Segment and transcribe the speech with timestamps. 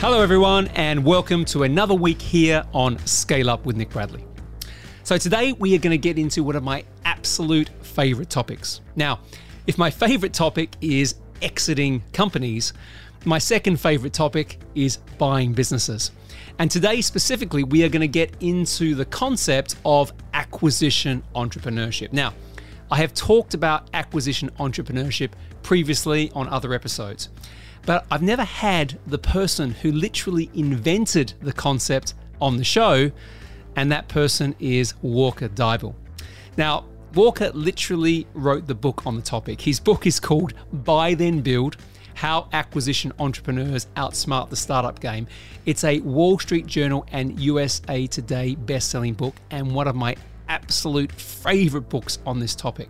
[0.00, 4.24] Hello, everyone, and welcome to another week here on Scale Up with Nick Bradley.
[5.02, 8.80] So, today we are going to get into one of my absolute favorite topics.
[8.94, 9.18] Now,
[9.66, 12.74] if my favorite topic is exiting companies,
[13.24, 16.12] my second favorite topic is buying businesses.
[16.60, 22.12] And today, specifically, we are going to get into the concept of acquisition entrepreneurship.
[22.12, 22.34] Now,
[22.88, 25.32] I have talked about acquisition entrepreneurship
[25.64, 27.30] previously on other episodes.
[27.86, 33.10] But I've never had the person who literally invented the concept on the show,
[33.76, 35.94] and that person is Walker Deibel.
[36.56, 39.60] Now, Walker literally wrote the book on the topic.
[39.60, 41.76] His book is called Buy Then Build
[42.14, 45.26] How Acquisition Entrepreneurs Outsmart the Startup Game.
[45.64, 50.16] It's a Wall Street Journal and USA Today best selling book, and one of my
[50.48, 52.88] absolute favorite books on this topic.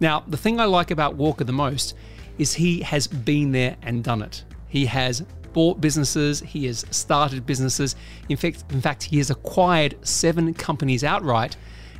[0.00, 1.94] Now, the thing I like about Walker the most
[2.38, 4.44] is he has been there and done it.
[4.68, 7.96] He has bought businesses, he has started businesses.
[8.28, 11.56] In fact, in fact, he has acquired seven companies outright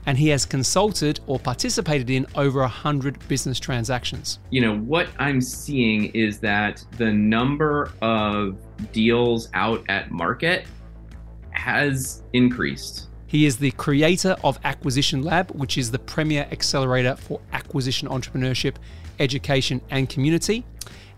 [0.06, 4.40] and he has consulted or participated in over 100 business transactions.
[4.50, 8.56] You know, what I'm seeing is that the number of
[8.92, 10.66] deals out at market
[11.50, 13.08] has increased.
[13.26, 18.74] He is the creator of Acquisition Lab, which is the premier accelerator for acquisition entrepreneurship
[19.18, 20.64] education, and community.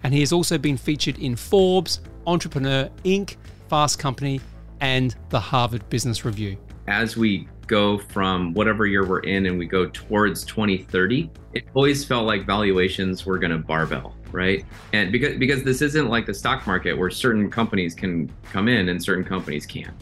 [0.03, 3.37] And he has also been featured in Forbes, Entrepreneur Inc.,
[3.69, 4.41] Fast Company,
[4.81, 6.57] and the Harvard Business Review.
[6.87, 12.05] As we go from whatever year we're in and we go towards 2030, it always
[12.05, 14.65] felt like valuations were going to barbell, right?
[14.93, 18.89] And because because this isn't like the stock market where certain companies can come in
[18.89, 19.95] and certain companies can't,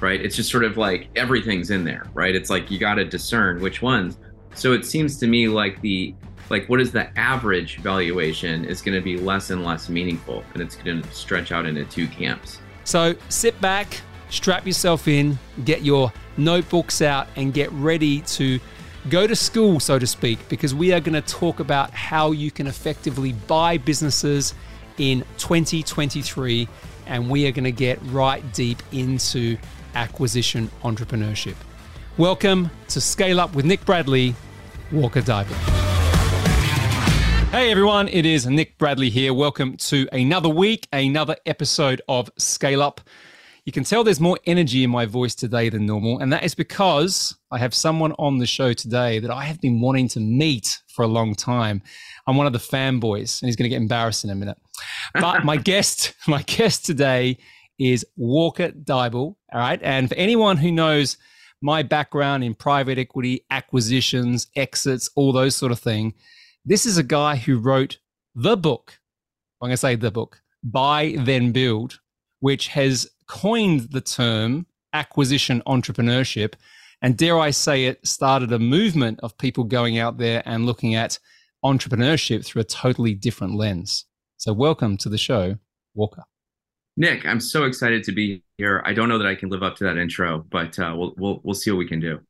[0.00, 0.20] right?
[0.20, 2.34] It's just sort of like everything's in there, right?
[2.34, 4.18] It's like you got to discern which ones.
[4.54, 6.14] So it seems to me like the
[6.50, 10.62] like what is the average valuation is going to be less and less meaningful and
[10.62, 15.82] it's going to stretch out into two camps so sit back strap yourself in get
[15.82, 18.58] your notebooks out and get ready to
[19.08, 22.50] go to school so to speak because we are going to talk about how you
[22.50, 24.54] can effectively buy businesses
[24.98, 26.68] in 2023
[27.06, 29.56] and we are going to get right deep into
[29.94, 31.54] acquisition entrepreneurship
[32.18, 34.34] welcome to scale up with nick bradley
[34.92, 35.79] walker Deibel.
[37.50, 39.34] Hey everyone, it is Nick Bradley here.
[39.34, 43.00] Welcome to another week, another episode of Scale Up.
[43.64, 46.54] You can tell there's more energy in my voice today than normal, and that is
[46.54, 50.78] because I have someone on the show today that I have been wanting to meet
[50.94, 51.82] for a long time.
[52.28, 54.56] I'm one of the fanboys, and he's going to get embarrassed in a minute.
[55.14, 57.36] But my guest, my guest today
[57.80, 59.34] is Walker Deibel.
[59.52, 61.18] All right, and for anyone who knows
[61.60, 66.14] my background in private equity, acquisitions, exits, all those sort of thing
[66.64, 67.98] this is a guy who wrote
[68.34, 68.98] the book.
[69.60, 72.00] I'm going to say the book, Buy Then Build,
[72.40, 76.54] which has coined the term acquisition entrepreneurship.
[77.02, 80.94] And dare I say it, started a movement of people going out there and looking
[80.94, 81.18] at
[81.64, 84.04] entrepreneurship through a totally different lens.
[84.36, 85.56] So, welcome to the show,
[85.94, 86.24] Walker.
[86.96, 88.82] Nick, I'm so excited to be here.
[88.84, 91.40] I don't know that I can live up to that intro, but uh, we'll, we'll
[91.42, 92.20] we'll see what we can do.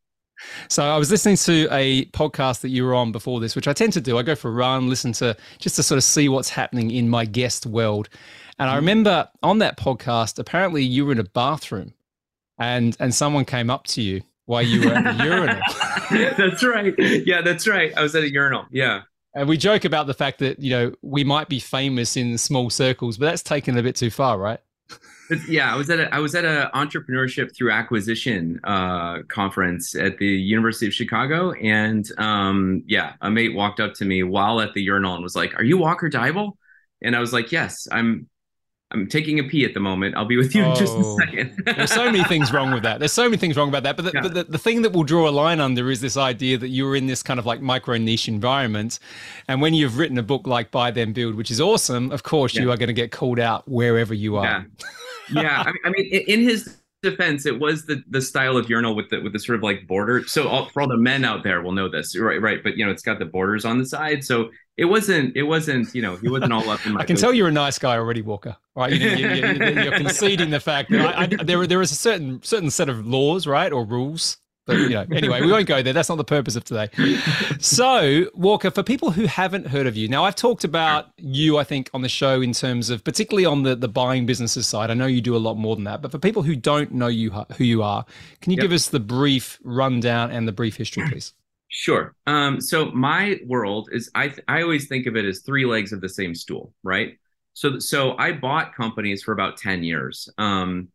[0.69, 3.73] So I was listening to a podcast that you were on before this, which I
[3.73, 4.19] tend to do.
[4.19, 7.09] I go for a run, listen to just to sort of see what's happening in
[7.09, 8.09] my guest world.
[8.59, 8.77] And I mm.
[8.77, 11.95] remember on that podcast, apparently you were in a bathroom
[12.59, 16.37] and and someone came up to you while you were at the urinal.
[16.37, 16.95] that's right.
[16.99, 17.97] Yeah, that's right.
[17.97, 18.67] I was at a urinal.
[18.71, 19.03] Yeah.
[19.35, 22.69] And we joke about the fact that, you know, we might be famous in small
[22.69, 24.59] circles, but that's taken a bit too far, right?
[25.49, 30.19] Yeah, I was at a I was at a entrepreneurship through acquisition uh, conference at
[30.19, 34.75] the University of Chicago, and um, yeah, a mate walked up to me while at
[34.75, 36.53] the urinal and was like, "Are you Walker Deibel?"
[37.03, 38.29] And I was like, "Yes, I'm."
[38.93, 40.17] I'm taking a pee at the moment.
[40.17, 41.63] I'll be with you oh, in just a oh, second.
[41.65, 42.99] there's so many things wrong with that.
[42.99, 43.97] There's so many things wrong about that.
[43.97, 44.23] But the, yeah.
[44.23, 47.07] the, the, thing that will draw a line under is this idea that you're in
[47.07, 48.99] this kind of like micro niche environment.
[49.47, 52.57] And when you've written a book like Buy Then Build, which is awesome, of course,
[52.57, 52.63] yeah.
[52.63, 54.45] you are going to get called out wherever you are.
[54.45, 54.87] Yeah
[55.33, 59.11] yeah, I, I, mean, in his defense, it was the the style of urinal with
[59.11, 60.27] the with the sort of like border.
[60.27, 62.41] So all, for all the men out there will know this, right?
[62.41, 65.43] Right, but you know, it's got the borders on the side, so it wasn't it
[65.43, 67.01] wasn't you know he wasn't all up in my.
[67.01, 68.57] I can tell you're a nice guy already, Walker.
[68.75, 72.71] Right, you, are conceding the fact that I, I, there there is a certain certain
[72.71, 74.39] set of laws, right, or rules
[74.71, 75.93] but you know, anyway, we won't go there.
[75.93, 76.89] That's not the purpose of today.
[77.59, 81.65] So, Walker, for people who haven't heard of you, now I've talked about you, I
[81.65, 84.91] think, on the show in terms of particularly on the the buying businesses side.
[84.91, 87.09] I know you do a lot more than that, but for people who don't know
[87.09, 88.05] you who you are,
[88.41, 88.63] can you yep.
[88.63, 91.35] give us the brief rundown and the brief history, please?
[91.69, 92.15] Sure.
[92.27, 96.01] Um, so my world is I I always think of it as three legs of
[96.01, 97.19] the same stool, right?
[97.55, 100.29] So so I bought companies for about 10 years.
[100.39, 100.89] Um,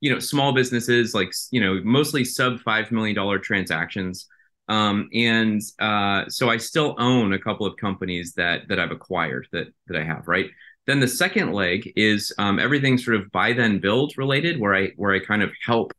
[0.00, 4.26] you know, small businesses like you know, mostly sub five million dollar transactions.
[4.68, 9.48] Um, and uh, so I still own a couple of companies that that I've acquired
[9.52, 10.50] that that I have, right?
[10.86, 14.90] Then the second leg is um, everything sort of buy then build related, where I
[14.96, 15.92] where I kind of help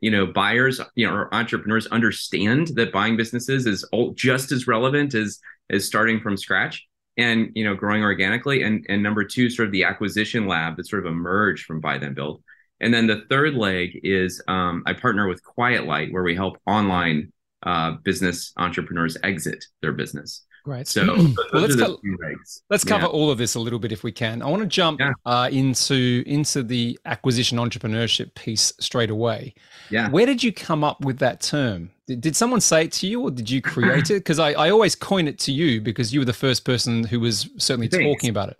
[0.00, 4.66] you know buyers you know or entrepreneurs understand that buying businesses is all, just as
[4.66, 5.38] relevant as
[5.70, 6.86] as starting from scratch
[7.16, 10.86] and you know growing organically and and number two sort of the acquisition lab that
[10.86, 12.42] sort of emerged from buy then build
[12.80, 16.58] and then the third leg is um, i partner with quiet light where we help
[16.66, 17.32] online
[17.64, 20.86] uh, business entrepreneurs exit their business Right.
[20.86, 22.00] So well, let's, co-
[22.68, 23.08] let's cover yeah.
[23.08, 24.42] all of this a little bit if we can.
[24.42, 25.12] I want to jump yeah.
[25.24, 29.54] uh, into into the acquisition entrepreneurship piece straight away.
[29.90, 30.10] Yeah.
[30.10, 31.90] Where did you come up with that term?
[32.06, 34.14] Did, did someone say it to you, or did you create it?
[34.20, 37.20] Because I, I always coin it to you because you were the first person who
[37.20, 38.04] was certainly Thanks.
[38.04, 38.58] talking about it.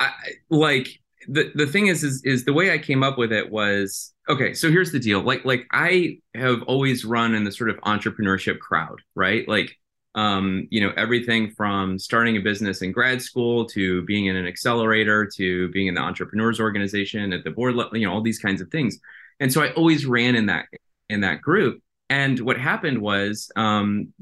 [0.00, 0.10] I,
[0.48, 4.12] like the the thing is, is is the way I came up with it was
[4.28, 4.54] okay.
[4.54, 5.20] So here's the deal.
[5.20, 9.46] Like like I have always run in the sort of entrepreneurship crowd, right?
[9.48, 9.76] Like
[10.14, 14.46] um, you know, everything from starting a business in grad school to being in an
[14.46, 18.38] accelerator to being in the entrepreneurs organization at the board level, you know, all these
[18.38, 18.98] kinds of things.
[19.40, 20.66] And so I always ran in that
[21.08, 21.82] in that group.
[22.10, 24.12] And what happened was, um,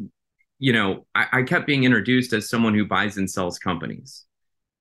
[0.60, 4.24] you know, I, I kept being introduced as someone who buys and sells companies.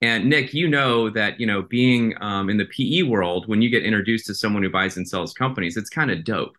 [0.01, 3.69] And Nick, you know that you know being um, in the PE world, when you
[3.69, 6.57] get introduced to someone who buys and sells companies, it's kind of dope.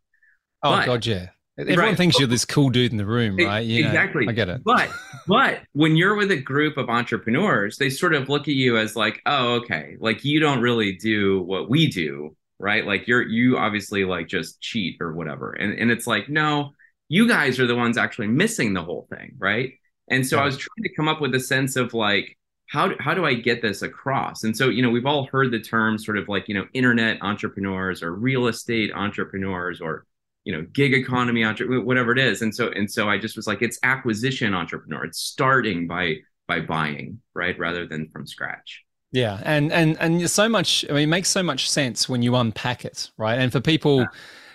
[0.62, 1.28] Oh but, God, yeah.
[1.58, 1.96] Everyone right.
[1.96, 3.60] thinks you're this cool dude in the room, right?
[3.60, 4.24] You exactly.
[4.24, 4.62] Know, I get it.
[4.64, 4.90] But
[5.26, 8.96] but when you're with a group of entrepreneurs, they sort of look at you as
[8.96, 12.86] like, oh, okay, like you don't really do what we do, right?
[12.86, 15.52] Like you're you obviously like just cheat or whatever.
[15.52, 16.70] And and it's like, no,
[17.08, 19.72] you guys are the ones actually missing the whole thing, right?
[20.08, 22.36] And so I was trying to come up with a sense of like,
[22.70, 24.44] how do, how do I get this across?
[24.44, 27.18] And so, you know, we've all heard the term sort of like, you know, internet
[27.20, 30.06] entrepreneurs or real estate entrepreneurs or
[30.44, 32.42] you know gig economy entre- whatever it is.
[32.42, 35.04] And so and so i just was like it's acquisition entrepreneur.
[35.04, 38.84] It's starting by by buying right rather than from scratch.
[39.12, 39.40] Yeah.
[39.44, 42.84] And and and so much i mean it makes so much sense when you unpack
[42.84, 43.38] it right?
[43.38, 44.06] And for people yeah.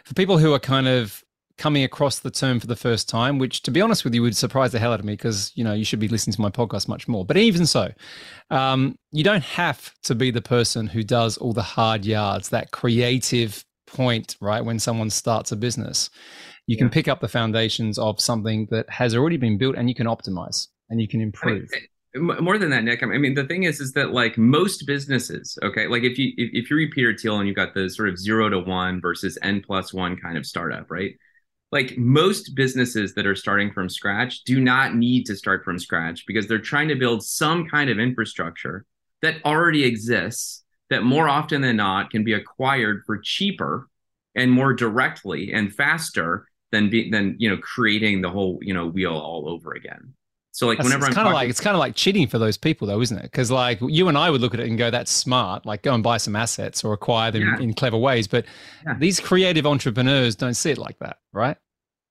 [0.06, 1.22] for people who are kind of
[1.58, 4.36] coming across the term for the first time which to be honest with you would
[4.36, 6.50] surprise the hell out of me because you know you should be listening to my
[6.50, 7.92] podcast much more but even so
[8.50, 12.72] um, you don't have to be the person who does all the hard yards that
[12.72, 14.64] creative point, right?
[14.64, 16.10] When someone starts a business,
[16.68, 16.80] you yeah.
[16.80, 20.08] can pick up the foundations of something that has already been built and you can
[20.08, 21.70] optimize and you can improve.
[21.74, 23.04] I mean, more than that, Nick.
[23.04, 26.50] I mean, the thing is, is that like most businesses, okay, like if you if,
[26.54, 29.38] if you read Peter Thiel and you've got the sort of zero to one versus
[29.42, 31.16] n plus one kind of startup, right?
[31.72, 36.26] Like most businesses that are starting from scratch do not need to start from scratch
[36.26, 38.86] because they're trying to build some kind of infrastructure
[39.22, 43.90] that already exists that more often than not can be acquired for cheaper
[44.36, 48.88] and more directly and faster than be, than you know creating the whole you know
[48.88, 50.14] wheel all over again.
[50.56, 52.40] So like That's, whenever it's I'm kind of like it's kind of like cheating for
[52.40, 53.24] those people though, isn't it?
[53.24, 55.94] Because like you and I would look at it and go, "That's smart." Like go
[55.94, 57.60] and buy some assets or acquire them yeah.
[57.60, 58.26] in clever ways.
[58.26, 58.46] But
[58.86, 58.94] yeah.
[58.98, 61.58] these creative entrepreneurs don't see it like that, right?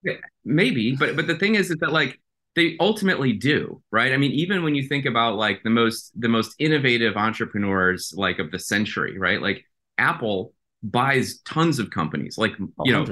[0.02, 2.20] Yeah, maybe, but but the thing is, is that like
[2.54, 6.28] they ultimately do right i mean even when you think about like the most the
[6.28, 9.64] most innovative entrepreneurs like of the century right like
[9.98, 10.52] apple
[10.84, 13.04] buys tons of companies like oh, you know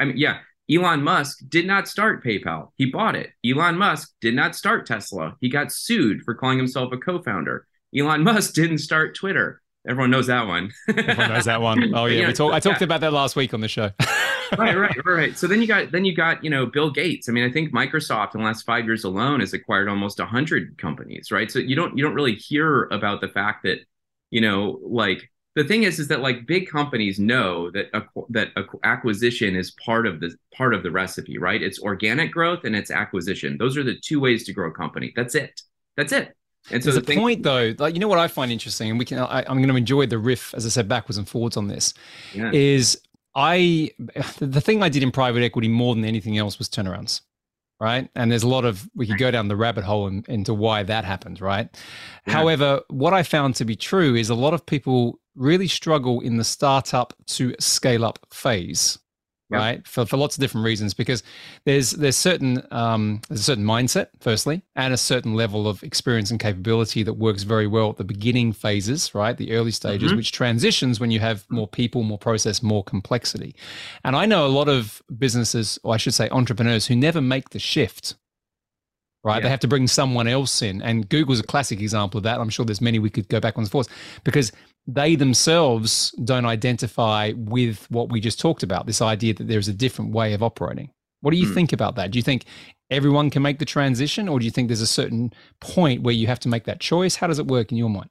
[0.00, 0.40] i mean yeah
[0.70, 5.36] elon musk did not start paypal he bought it elon musk did not start tesla
[5.40, 7.66] he got sued for calling himself a co-founder
[7.96, 11.94] elon musk didn't start twitter everyone knows that one everyone knows that one.
[11.94, 12.86] Oh yeah, yeah we talked i talked yeah.
[12.86, 13.90] about that last week on the show
[14.58, 15.38] right, right, right.
[15.38, 17.28] So then you got then you got you know Bill Gates.
[17.28, 20.26] I mean, I think Microsoft in the last five years alone has acquired almost a
[20.26, 21.50] hundred companies, right?
[21.50, 23.78] So you don't you don't really hear about the fact that
[24.30, 27.86] you know like the thing is is that like big companies know that
[28.30, 28.50] that
[28.82, 31.62] acquisition is part of the part of the recipe, right?
[31.62, 33.56] It's organic growth and it's acquisition.
[33.58, 35.12] Those are the two ways to grow a company.
[35.14, 35.62] That's it.
[35.96, 36.34] That's it.
[36.70, 38.98] And so There's the a point though, like you know what I find interesting, and
[38.98, 41.56] we can I, am going to enjoy the riff as I said backwards and forwards
[41.56, 41.94] on this,
[42.32, 42.50] yeah.
[42.52, 43.00] is
[43.34, 43.90] I
[44.38, 47.20] the thing I did in private equity more than anything else was turnarounds,
[47.80, 48.08] right?
[48.14, 50.82] And there's a lot of we could go down the rabbit hole in, into why
[50.84, 51.68] that happens, right?
[52.26, 52.32] Yeah.
[52.32, 56.36] However, what I found to be true is a lot of people really struggle in
[56.36, 58.98] the startup to scale up phase
[59.54, 59.86] right?
[59.86, 61.22] For, for lots of different reasons, because
[61.64, 66.30] there's there's certain um, there's a certain mindset, firstly, and a certain level of experience
[66.30, 69.36] and capability that works very well at the beginning phases, right?
[69.36, 70.16] The early stages, mm-hmm.
[70.16, 73.54] which transitions when you have more people, more process, more complexity.
[74.04, 77.50] And I know a lot of businesses, or I should say entrepreneurs, who never make
[77.50, 78.14] the shift
[79.24, 79.36] right?
[79.36, 79.44] Yeah.
[79.44, 80.82] They have to bring someone else in.
[80.82, 82.40] And Google's a classic example of that.
[82.40, 83.88] I'm sure there's many we could go back on and forth
[84.22, 84.52] because
[84.86, 89.72] they themselves don't identify with what we just talked about this idea that there's a
[89.72, 90.90] different way of operating.
[91.20, 91.54] What do you hmm.
[91.54, 92.10] think about that?
[92.10, 92.44] Do you think
[92.90, 96.26] everyone can make the transition, or do you think there's a certain point where you
[96.26, 97.16] have to make that choice?
[97.16, 98.10] How does it work in your mind?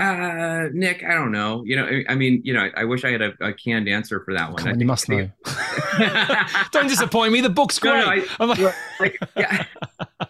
[0.00, 1.62] Uh, Nick, I don't know.
[1.66, 3.86] You know, I, I mean, you know, I, I, wish I had a, a, canned
[3.86, 4.66] answer for that one.
[4.66, 5.28] On, you must know.
[6.72, 7.42] don't disappoint me.
[7.42, 7.92] The book's great.
[7.92, 9.66] No, no, I, like, like, yeah.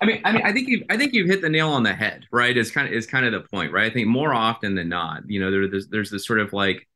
[0.01, 1.93] I mean, I mean, I think you've I think you've hit the nail on the
[1.93, 2.27] head.
[2.33, 2.57] Right?
[2.57, 3.89] Is kind of is kind of the point, right?
[3.89, 6.89] I think more often than not, you know, there, there's there's this sort of like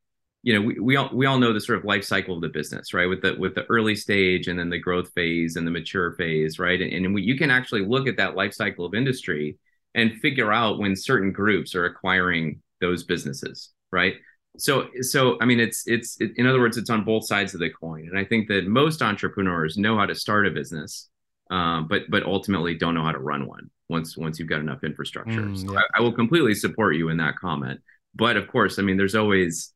[0.43, 2.49] you know, we, we all we all know the sort of life cycle of the
[2.49, 3.07] business, right?
[3.07, 6.59] With the with the early stage and then the growth phase and the mature phase,
[6.59, 6.81] right?
[6.81, 9.57] And, and we, you can actually look at that life cycle of industry
[9.95, 14.15] and figure out when certain groups are acquiring those businesses, right?
[14.57, 17.59] So so I mean, it's it's it, in other words, it's on both sides of
[17.59, 21.09] the coin, and I think that most entrepreneurs know how to start a business,
[21.51, 24.83] um, but but ultimately don't know how to run one once once you've got enough
[24.83, 25.41] infrastructure.
[25.41, 27.81] Mm, so I, I will completely support you in that comment,
[28.13, 29.73] but of course, I mean, there's always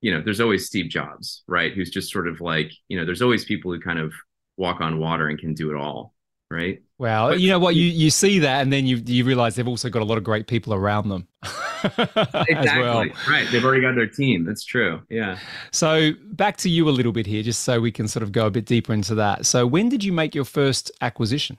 [0.00, 1.72] you know, there's always Steve Jobs, right?
[1.72, 4.12] Who's just sort of like, you know, there's always people who kind of
[4.56, 6.14] walk on water and can do it all,
[6.50, 6.82] right?
[6.98, 9.68] Well, but, you know what, you you see that, and then you you realize they've
[9.68, 11.28] also got a lot of great people around them.
[11.84, 12.82] exactly.
[12.82, 13.04] Well.
[13.28, 13.46] Right.
[13.52, 14.44] They've already got their team.
[14.44, 15.02] That's true.
[15.08, 15.38] Yeah.
[15.70, 18.46] So back to you a little bit here, just so we can sort of go
[18.46, 19.46] a bit deeper into that.
[19.46, 21.58] So when did you make your first acquisition?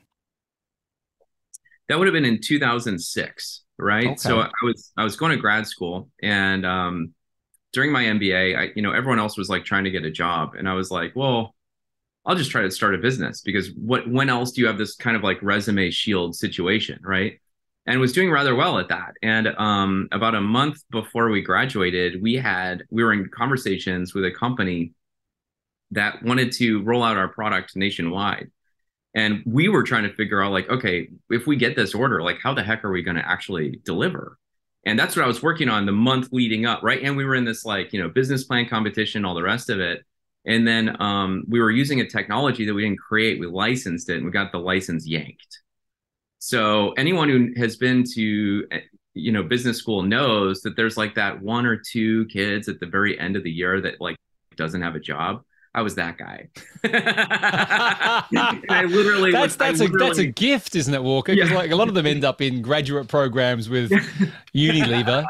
[1.88, 4.08] That would have been in 2006, right?
[4.08, 4.16] Okay.
[4.18, 7.14] So I was I was going to grad school, and um,
[7.74, 10.56] during my MBA, I, you know, everyone else was like trying to get a job.
[10.58, 11.56] And I was like, well,
[12.26, 14.96] I'll just try to start a business because what, when else do you have this
[14.96, 17.00] kind of like resume shield situation?
[17.04, 17.40] Right.
[17.86, 19.14] And was doing rather well at that.
[19.24, 24.26] And um, about a month before we graduated, we had, we were in conversations with
[24.26, 24.94] a company
[25.92, 28.52] that wanted to roll out our product nationwide.
[29.16, 32.38] And we were trying to figure out like, okay, if we get this order, like
[32.44, 34.38] how the heck are we going to actually deliver?
[34.86, 37.02] and that's what I was working on the month leading up, right?
[37.04, 39.80] And we were in this like you know business plan competition, all the rest of
[39.80, 40.06] it,
[40.46, 43.40] and then um, we were using a technology that we didn't create.
[43.40, 45.60] We licensed it, and we got the license yanked.
[46.40, 48.80] So anyone who has been to eh,
[49.14, 52.86] you know business school knows that there's like that one or two kids at the
[52.86, 54.16] very end of the year that like
[54.56, 55.44] doesn't have a job
[55.76, 56.50] I was that guy.
[56.84, 61.36] I literally that's was, that's a that's a gift, isn't it, Walker?
[61.36, 61.58] Because yeah.
[61.58, 63.92] like a lot of them end up in graduate programs with
[64.56, 65.26] Unilever.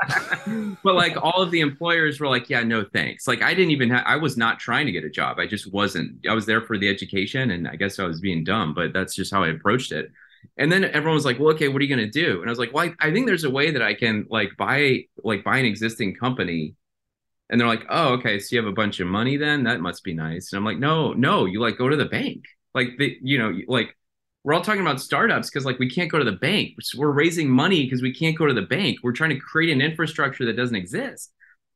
[0.82, 3.28] but like all of the employers were like, yeah, no thanks.
[3.28, 5.40] Like I didn't even have I was not trying to get a job.
[5.40, 6.26] I just wasn't.
[6.28, 9.16] I was there for the education and I guess I was being dumb, but that's
[9.16, 10.10] just how I approached it.
[10.58, 12.40] And then everyone was like, well, okay, what are you gonna do?
[12.40, 14.52] And I was like, well, I, I think there's a way that I can like
[14.58, 16.76] buy like buy an existing company
[17.50, 19.64] and they're like, oh, okay, so you have a bunch of money then?
[19.64, 20.52] That must be nice.
[20.52, 22.46] And I'm like, no, no, you like go to the bank.
[22.76, 23.96] Like the, you know, like
[24.44, 26.76] we're all talking about startups because like we can't go to the bank.
[26.96, 29.00] We're raising money because we can't go to the bank.
[29.04, 31.34] We're trying to create an infrastructure that doesn't exist.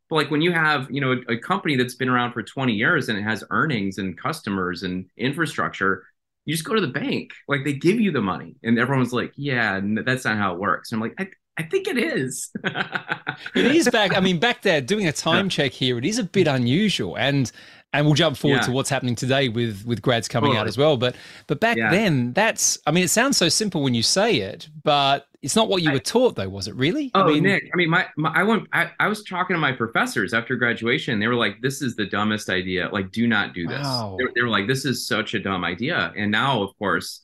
[0.10, 2.74] But like when you have, you know, a, a company that's been around for 20
[2.74, 6.04] years and it has earnings and customers and infrastructure,
[6.46, 7.32] you just go to the bank.
[7.48, 8.56] Like they give you the money.
[8.64, 10.92] And everyone's like, yeah, that's not how it works.
[10.92, 12.50] And I'm like, I, I think it is.
[12.64, 14.18] it is back.
[14.18, 17.52] I mean, back there, doing a time check here, it is a bit unusual, and
[17.94, 18.64] and we'll jump forward yeah.
[18.64, 20.98] to what's happening today with with grads coming out as well.
[20.98, 21.92] But but back yeah.
[21.92, 22.80] then, that's.
[22.88, 25.92] I mean, it sounds so simple when you say it, but it's not what you
[25.92, 26.76] I, were taught, though, was it?
[26.76, 27.12] Really?
[27.14, 27.70] Oh, I mean, Nick.
[27.72, 28.68] I mean, my, my I went.
[28.74, 31.20] I, I was talking to my professors after graduation.
[31.20, 32.90] They were like, "This is the dumbest idea.
[32.92, 34.18] Like, do not do this." Wow.
[34.18, 37.24] They, they were like, "This is such a dumb idea." And now, of course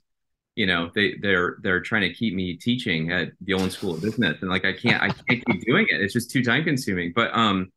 [0.60, 4.01] you know they they're they're trying to keep me teaching at the Olin School of
[4.01, 6.01] Business, and like I can't I can't keep doing it.
[6.01, 7.13] It's just too time consuming.
[7.16, 7.72] But um,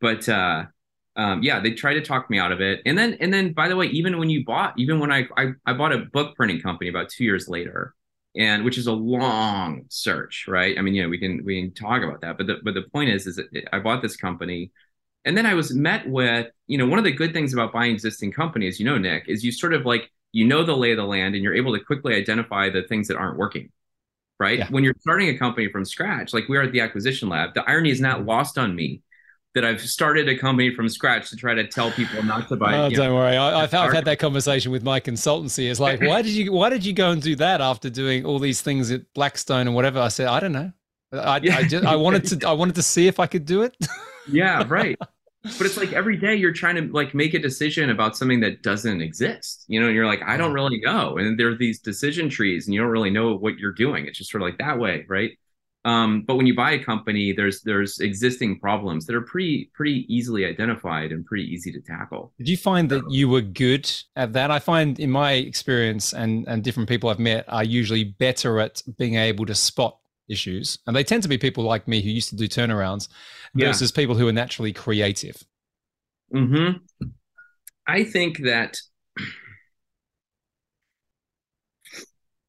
[0.00, 0.64] but uh,
[1.14, 2.80] um, yeah, they tried to talk me out of it.
[2.86, 5.48] And then and then by the way, even when you bought, even when I I,
[5.66, 7.94] I bought a book printing company about two years later,
[8.34, 10.78] and which is a long search, right?
[10.78, 12.84] I mean, you know, we can we can talk about that, but the but the
[12.94, 13.38] point is, is
[13.74, 14.72] I bought this company.
[15.24, 17.92] And then I was met with, you know, one of the good things about buying
[17.92, 20.96] existing companies, you know, Nick, is you sort of like you know the lay of
[20.96, 23.70] the land and you're able to quickly identify the things that aren't working
[24.40, 24.68] right yeah.
[24.68, 27.62] when you're starting a company from scratch like we are at the acquisition lab the
[27.68, 29.02] irony is not lost on me
[29.54, 32.74] that I've started a company from scratch to try to tell people not to buy.
[32.74, 35.70] Oh, don't know, worry, I, have I've had that conversation with my consultancy.
[35.70, 38.38] It's like, why did you why did you go and do that after doing all
[38.38, 39.98] these things at Blackstone and whatever?
[40.00, 40.72] I said, I don't know.
[41.12, 41.56] I, yeah.
[41.58, 43.76] I just I wanted to I wanted to see if I could do it.
[44.26, 44.98] yeah, right
[45.42, 48.62] but it's like every day you're trying to like make a decision about something that
[48.62, 51.16] doesn't exist you know and you're like i don't really know.
[51.18, 54.06] And there are these decision trees and you don't really know what you're doing.
[54.06, 55.32] It's just sort of like that way right?
[55.84, 60.06] Um, but when you buy a company, there's there's existing problems that are pretty pretty
[60.08, 62.32] easily identified and pretty easy to tackle.
[62.38, 64.52] Did you find that you were good at that?
[64.52, 68.80] I find in my experience and and different people I've met are usually better at
[68.96, 72.28] being able to spot issues, and they tend to be people like me who used
[72.30, 73.08] to do turnarounds
[73.54, 74.02] versus yeah.
[74.02, 75.42] people who are naturally creative.
[76.32, 76.70] Hmm.
[77.86, 78.76] I think that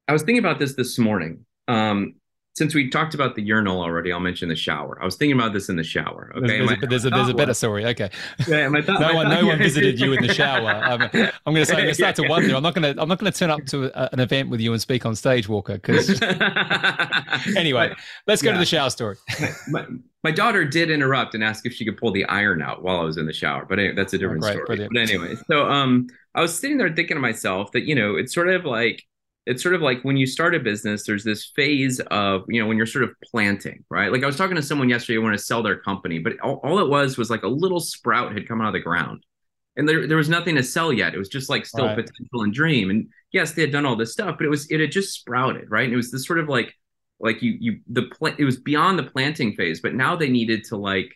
[0.08, 1.46] I was thinking about this this morning.
[1.68, 2.16] Um,
[2.56, 5.00] since we talked about the urinal already, I'll mention the shower.
[5.02, 6.32] I was thinking about this in the shower.
[6.36, 7.84] Okay, there's, there's, a, there's, a, there's a better story.
[7.88, 8.12] Okay,
[8.48, 10.70] yeah, my thought, no one, no one visited you in the shower.
[10.70, 12.56] I'm, I'm going to say, I'm going to start to wonder.
[12.56, 14.62] I'm not going to, I'm not going to turn up to a, an event with
[14.62, 15.74] you and speak on stage, Walker.
[15.74, 16.22] Because
[17.58, 17.92] anyway,
[18.28, 18.54] let's go yeah.
[18.54, 19.18] to the shower story.
[19.70, 19.88] my,
[20.24, 23.04] my, daughter did interrupt and ask if she could pull the iron out while I
[23.04, 24.66] was in the shower, but anyway, that's a different oh, story.
[24.66, 24.94] Brilliant.
[24.94, 28.32] But anyway, so um, I was sitting there thinking to myself that you know, it's
[28.32, 29.04] sort of like
[29.46, 32.68] it's sort of like when you start a business, there's this phase of, you know,
[32.68, 34.12] when you're sort of planting, right?
[34.12, 36.62] Like I was talking to someone yesterday who wanted to sell their company, but all,
[36.64, 39.26] all, it was was like a little sprout had come out of the ground.
[39.76, 41.14] And there, there was nothing to sell yet.
[41.14, 41.96] It was just like still right.
[41.96, 42.90] potential and dream.
[42.90, 45.70] And yes, they had done all this stuff, but it was it had just sprouted,
[45.70, 45.86] right?
[45.86, 46.74] And it was this sort of like
[47.20, 50.64] like you you the plant it was beyond the planting phase, but now they needed
[50.66, 51.12] to like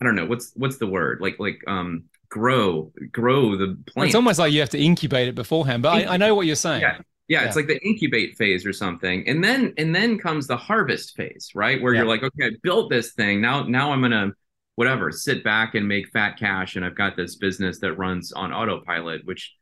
[0.00, 4.08] I don't know what's what's the word like like um grow grow the plant.
[4.08, 6.56] It's almost like you have to incubate it beforehand, but I, I know what you're
[6.56, 6.82] saying.
[6.82, 6.98] Yeah
[7.30, 9.26] yeah, it's like the incubate phase or something.
[9.28, 11.80] And then and then comes the harvest phase, right?
[11.80, 12.00] Where yeah.
[12.00, 13.40] you're like, okay, I built this thing.
[13.40, 14.32] Now now I'm gonna
[14.74, 16.74] whatever, sit back and make fat cash.
[16.74, 19.54] And I've got this business that runs on autopilot, which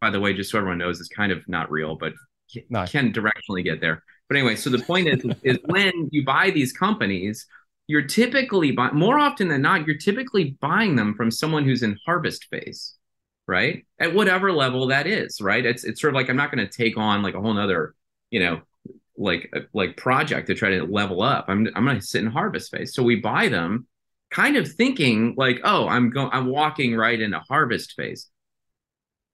[0.00, 2.12] by the way, just so everyone knows, is kind of not real, but
[2.70, 2.86] no.
[2.86, 4.04] can directionally get there.
[4.28, 7.46] But anyway, so the point is, is when you buy these companies,
[7.88, 11.98] you're typically buy, more often than not, you're typically buying them from someone who's in
[12.06, 12.94] harvest phase
[13.46, 13.84] right?
[13.98, 15.64] At whatever level that is, right?
[15.64, 17.94] It's it's sort of like I'm not going to take on like a whole nother,
[18.30, 18.62] you know,
[19.16, 21.46] like uh, like project to try to level up.
[21.48, 22.94] I'm I'm going to sit in harvest phase.
[22.94, 23.86] So we buy them,
[24.30, 28.28] kind of thinking like, oh, I'm going, I'm walking right into harvest phase,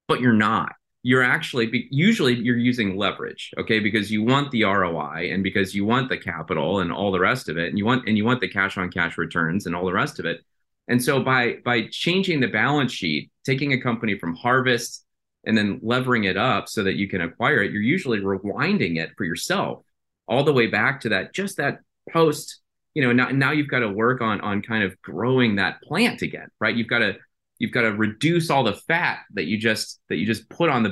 [0.07, 0.73] but you're not.
[1.01, 3.79] You're actually usually you're using leverage, okay?
[3.79, 7.47] Because you want the ROI and because you want the capital and all the rest
[7.47, 9.85] of it, and you want and you want the cash on cash returns and all
[9.85, 10.41] the rest of it.
[10.89, 15.05] And so by by changing the balance sheet, taking a company from harvest
[15.45, 19.11] and then levering it up so that you can acquire it, you're usually rewinding it
[19.15, 19.83] for yourself
[20.27, 21.79] all the way back to that just that
[22.11, 22.59] post,
[22.93, 26.21] you know, now, now you've got to work on on kind of growing that plant
[26.23, 26.75] again, right?
[26.75, 27.15] You've got to
[27.59, 30.83] you've got to reduce all the fat that you just that you just put on
[30.83, 30.89] the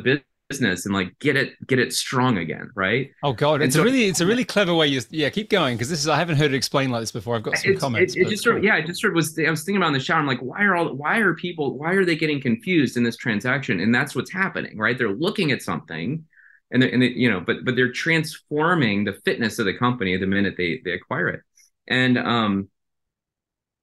[0.49, 3.11] business and like get it get it strong again right?
[3.23, 5.75] Oh god it's so, a really it's a really clever way you yeah keep going
[5.75, 7.35] because this is i haven't heard it explained like this before.
[7.35, 9.37] I've got some comments it, it just sort of, yeah it just sort of was
[9.39, 10.19] i was thinking about in the shower.
[10.19, 13.17] I'm like why are all why are people why are they getting confused in this
[13.17, 13.79] transaction?
[13.79, 14.97] And that's what's happening right?
[14.97, 16.23] They're looking at something
[16.71, 20.15] and they, and they, you know but but they're transforming the fitness of the company
[20.17, 21.41] the minute they they acquire it.
[21.87, 22.69] And um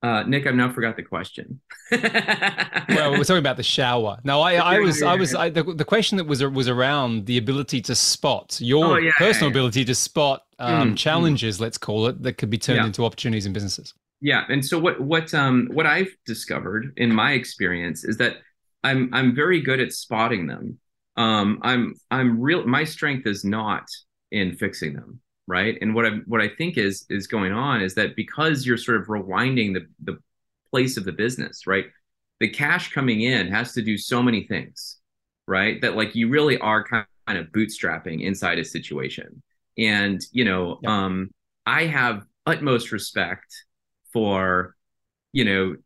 [0.05, 1.61] uh, Nick, I've now forgot the question.
[1.91, 4.19] well, we're talking about the shower.
[4.23, 7.39] No, I, I was, I was, I, the, the question that was was around the
[7.39, 9.61] ability to spot your oh, yeah, personal yeah, yeah.
[9.61, 11.63] ability to spot um, mm, challenges, mm.
[11.63, 13.95] let's call it, that could be turned into opportunities in businesses.
[14.21, 18.37] Yeah, and so what what um what I've discovered in my experience is that
[18.83, 20.79] I'm I'm very good at spotting them.
[21.17, 22.67] Um, I'm I'm real.
[22.67, 23.85] My strength is not
[24.31, 25.77] in fixing them right?
[25.81, 29.01] And what i what i think is is going on is that because you're sort
[29.01, 30.19] of rewinding the the
[30.71, 31.87] place of the business right?
[32.41, 34.99] The cash coming in has to do so many things
[35.47, 35.81] right?
[35.83, 39.43] That like you really are kind of bootstrapping inside a situation.
[39.77, 41.31] And you know um
[41.67, 43.65] i have utmost respect
[44.13, 44.77] for
[45.33, 45.77] you know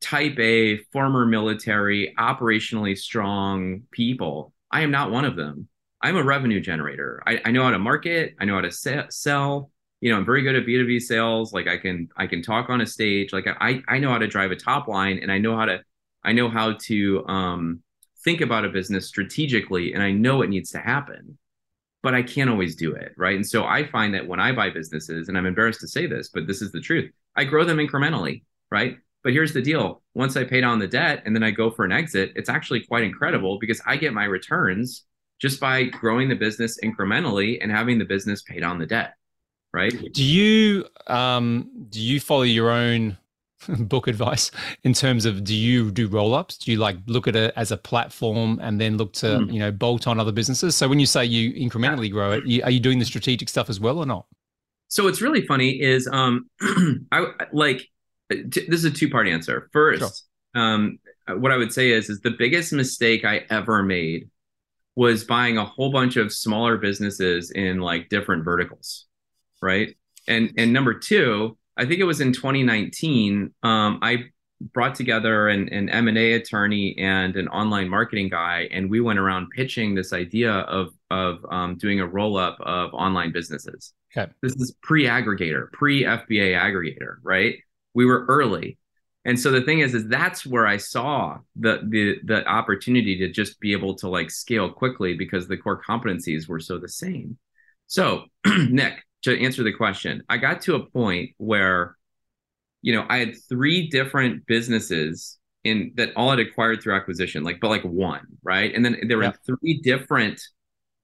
[0.00, 4.52] type a former military operationally strong people.
[4.70, 5.68] I am not one of them
[6.00, 7.22] I'm a revenue generator.
[7.26, 8.36] I, I know how to market.
[8.40, 9.70] I know how to se- sell.
[10.00, 11.52] You know, I'm very good at B2B sales.
[11.52, 13.32] Like I can I can talk on a stage.
[13.32, 15.82] Like I I know how to drive a top line, and I know how to
[16.22, 17.82] I know how to um,
[18.24, 21.36] think about a business strategically, and I know it needs to happen.
[22.00, 23.34] But I can't always do it, right?
[23.34, 26.28] And so I find that when I buy businesses, and I'm embarrassed to say this,
[26.28, 28.98] but this is the truth, I grow them incrementally, right?
[29.24, 31.84] But here's the deal: once I pay down the debt and then I go for
[31.84, 35.06] an exit, it's actually quite incredible because I get my returns
[35.38, 39.14] just by growing the business incrementally and having the business pay down the debt
[39.72, 40.12] right?
[40.12, 43.16] Do you um do you follow your own
[43.68, 44.50] book advice
[44.84, 46.58] in terms of do you do roll-ups?
[46.58, 49.52] Do you like look at it as a platform and then look to mm.
[49.52, 50.74] you know bolt on other businesses?
[50.74, 53.68] So when you say you incrementally grow it you, are you doing the strategic stuff
[53.68, 54.26] as well or not?
[54.88, 56.48] So what's really funny is um
[57.12, 57.86] i like
[58.30, 59.68] t- this is a two-part answer.
[59.72, 60.24] First
[60.54, 60.62] sure.
[60.62, 60.98] um
[61.28, 64.30] what i would say is is the biggest mistake i ever made
[64.98, 69.06] was buying a whole bunch of smaller businesses in like different verticals,
[69.62, 69.96] right?
[70.26, 73.54] And and number two, I think it was in 2019.
[73.62, 74.24] Um, I
[74.60, 79.50] brought together an, an M&A attorney and an online marketing guy, and we went around
[79.54, 83.92] pitching this idea of of um, doing a roll up of online businesses.
[84.16, 84.28] Okay.
[84.42, 87.54] This is pre-aggregator, pre-FBA aggregator, right?
[87.94, 88.78] We were early.
[89.28, 93.28] And so the thing is, is that's where I saw the the the opportunity to
[93.28, 97.36] just be able to like scale quickly because the core competencies were so the same.
[97.88, 101.98] So, Nick, to answer the question, I got to a point where,
[102.80, 107.60] you know, I had three different businesses in that all had acquired through acquisition, like
[107.60, 108.74] but like one, right?
[108.74, 109.32] And then there were yeah.
[109.44, 110.40] three different,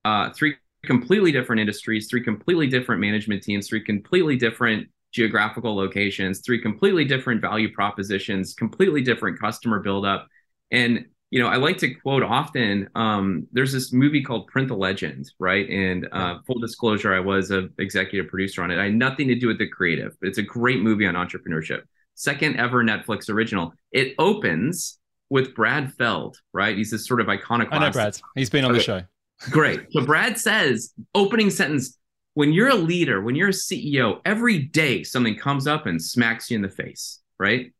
[0.06, 0.54] uh, three
[0.86, 7.04] completely different industries, three completely different management teams, three completely different geographical locations, three completely
[7.04, 10.26] different value propositions, completely different customer buildup.
[10.70, 12.88] And you know, I like to quote often.
[12.94, 15.68] Um, there's this movie called Print the Legend, right?
[15.68, 18.78] And uh, full disclosure, I was an executive producer on it.
[18.78, 21.82] I had nothing to do with the creative, but it's a great movie on entrepreneurship.
[22.14, 23.72] Second ever Netflix original.
[23.90, 26.76] It opens with Brad Feld, right?
[26.76, 27.68] He's this sort of iconic.
[27.72, 28.16] I know Brad.
[28.36, 28.78] He's been on okay.
[28.78, 29.02] the show.
[29.50, 29.80] Great.
[29.90, 31.98] So Brad says, opening sentence,
[32.34, 36.50] when you're a leader, when you're a CEO, every day something comes up and smacks
[36.50, 37.72] you in the face, right?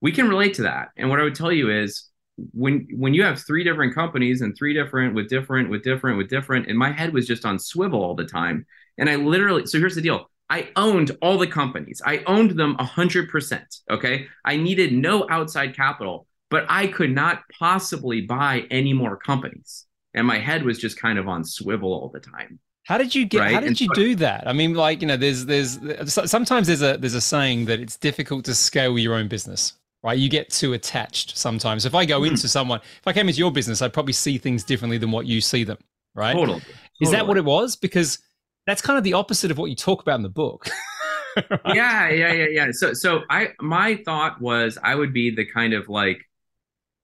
[0.00, 0.88] We can relate to that.
[0.96, 2.10] And what I would tell you is
[2.52, 6.28] when when you have three different companies and three different with different with different with
[6.28, 8.66] different, and my head was just on swivel all the time.
[8.98, 10.28] And I literally, so here's the deal.
[10.50, 12.02] I owned all the companies.
[12.04, 13.80] I owned them 100%.
[13.90, 14.26] Okay.
[14.44, 19.86] I needed no outside capital, but I could not possibly buy any more companies.
[20.12, 22.60] And my head was just kind of on swivel all the time.
[22.84, 23.40] How did you get?
[23.40, 23.54] Right?
[23.54, 24.46] How did and you so, do that?
[24.46, 25.78] I mean, like you know, there's there's
[26.26, 30.18] sometimes there's a there's a saying that it's difficult to scale your own business, right?
[30.18, 31.86] You get too attached sometimes.
[31.86, 32.26] If I go hmm.
[32.26, 35.24] into someone, if I came into your business, I'd probably see things differently than what
[35.24, 35.78] you see them,
[36.14, 36.34] right?
[36.34, 36.62] Totally.
[37.00, 37.74] Is that what it was?
[37.74, 38.18] Because
[38.66, 40.68] that's kind of the opposite of what you talk about in the book.
[41.36, 41.60] right?
[41.74, 42.66] Yeah, yeah, yeah, yeah.
[42.70, 46.22] So, so I my thought was I would be the kind of like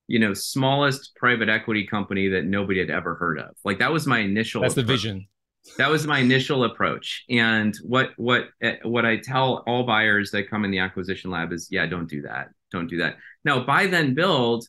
[0.09, 4.09] you know smallest private equity company that nobody had ever heard of like that was
[4.09, 4.87] my initial that's approach.
[4.87, 5.27] the vision
[5.77, 7.25] that was my initial approach.
[7.29, 8.49] And what what
[8.83, 12.23] what i tell all buyers that come in the acquisition lab is yeah don't do
[12.23, 12.49] that.
[12.70, 13.16] Don't do that.
[13.44, 14.66] Now buy then build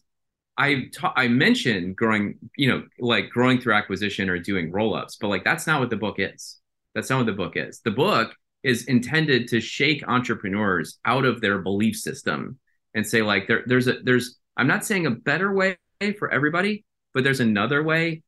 [0.58, 5.30] i ta- i mentioned growing you know like growing through acquisition or doing roll-ups but
[5.30, 6.60] like that's not what the book is.
[6.94, 7.80] That's not what the book is.
[7.86, 12.60] The book is intended to shake entrepreneurs out of their belief system
[12.94, 15.78] and say like there, there's a there's i'm not saying a better way
[16.20, 18.24] for everybody but there's another way.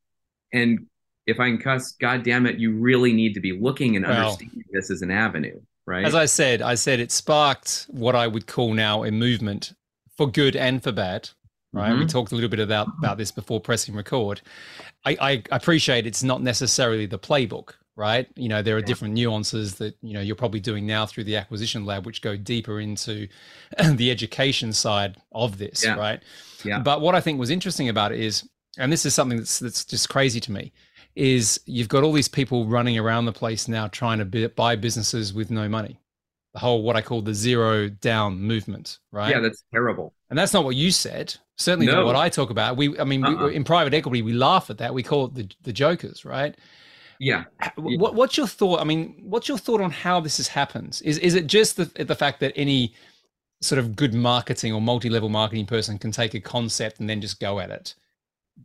[0.52, 0.88] And
[1.25, 4.31] if I can cuss, God damn it, you really need to be looking and well,
[4.31, 6.05] understanding this as an avenue, right?
[6.05, 9.73] As I said, I said it sparked what I would call now a movement
[10.15, 11.29] for good and for bad.
[11.71, 11.89] Right.
[11.89, 12.01] Mm-hmm.
[12.01, 14.41] We talked a little bit about, about this before pressing record.
[15.05, 18.27] I, I appreciate it's not necessarily the playbook, right?
[18.36, 18.86] You know, there are yeah.
[18.86, 22.38] different nuances that, you know, you're probably doing now through the acquisition lab, which go
[22.38, 23.27] deeper into
[23.95, 25.95] the education side of this, yeah.
[25.95, 26.21] right?
[26.63, 26.77] Yeah.
[26.77, 29.86] But what I think was interesting about it is, and this is something that's that's
[29.86, 30.73] just crazy to me,
[31.15, 35.34] is you've got all these people running around the place now trying to buy businesses
[35.34, 35.99] with no money.
[36.54, 39.32] The whole what I call the zero down movement, right?
[39.32, 40.13] Yeah, that's terrible.
[40.30, 41.36] And that's not what you said.
[41.58, 41.95] Certainly no.
[41.95, 42.78] not what I talk about.
[42.78, 43.47] We, I mean, uh-uh.
[43.47, 44.93] we, in private equity, we laugh at that.
[44.93, 46.56] We call it the the jokers, right?
[47.19, 47.45] Yeah.
[47.78, 48.82] What, what's your thought?
[48.82, 51.02] I mean, what's your thought on how this has happened?
[51.06, 52.93] Is is it just the the fact that any
[53.62, 57.39] sort of good marketing or multi-level marketing person can take a concept and then just
[57.39, 57.95] go at it?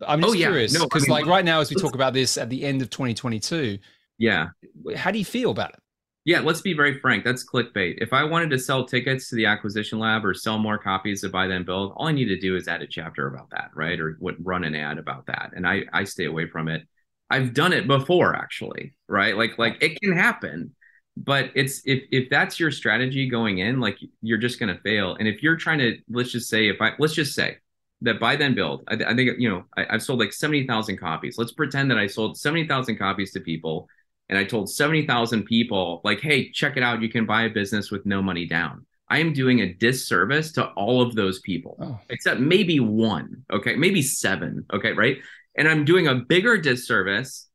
[0.06, 0.46] I'm oh, just oh, yeah.
[0.46, 2.64] curious because, no, I mean, like, right now, as we talk about this at the
[2.64, 3.78] end of 2022,
[4.18, 4.48] yeah,
[4.96, 5.80] how do you feel about it?
[6.24, 7.24] Yeah, let's be very frank.
[7.24, 8.02] That's clickbait.
[8.02, 11.32] If I wanted to sell tickets to the acquisition lab or sell more copies of
[11.32, 13.98] Buy Then Build, all I need to do is add a chapter about that, right?
[13.98, 16.82] Or what run an ad about that, and I I stay away from it.
[17.30, 19.36] I've done it before, actually, right?
[19.38, 20.74] Like like it can happen,
[21.16, 25.16] but it's if if that's your strategy going in, like you're just gonna fail.
[25.18, 27.56] And if you're trying to, let's just say, if I let's just say
[28.02, 28.84] that buy then build.
[28.88, 31.38] I, I think you know I, have sold like seventy thousand copies.
[31.38, 33.88] Let's pretend that I sold seventy thousand copies to people,
[34.28, 37.02] and I told seventy thousand people like, "Hey, check it out!
[37.02, 40.66] You can buy a business with no money down." I am doing a disservice to
[40.72, 41.98] all of those people, oh.
[42.10, 43.44] except maybe one.
[43.50, 44.66] Okay, maybe seven.
[44.72, 45.18] Okay, right?
[45.56, 47.46] And I'm doing a bigger disservice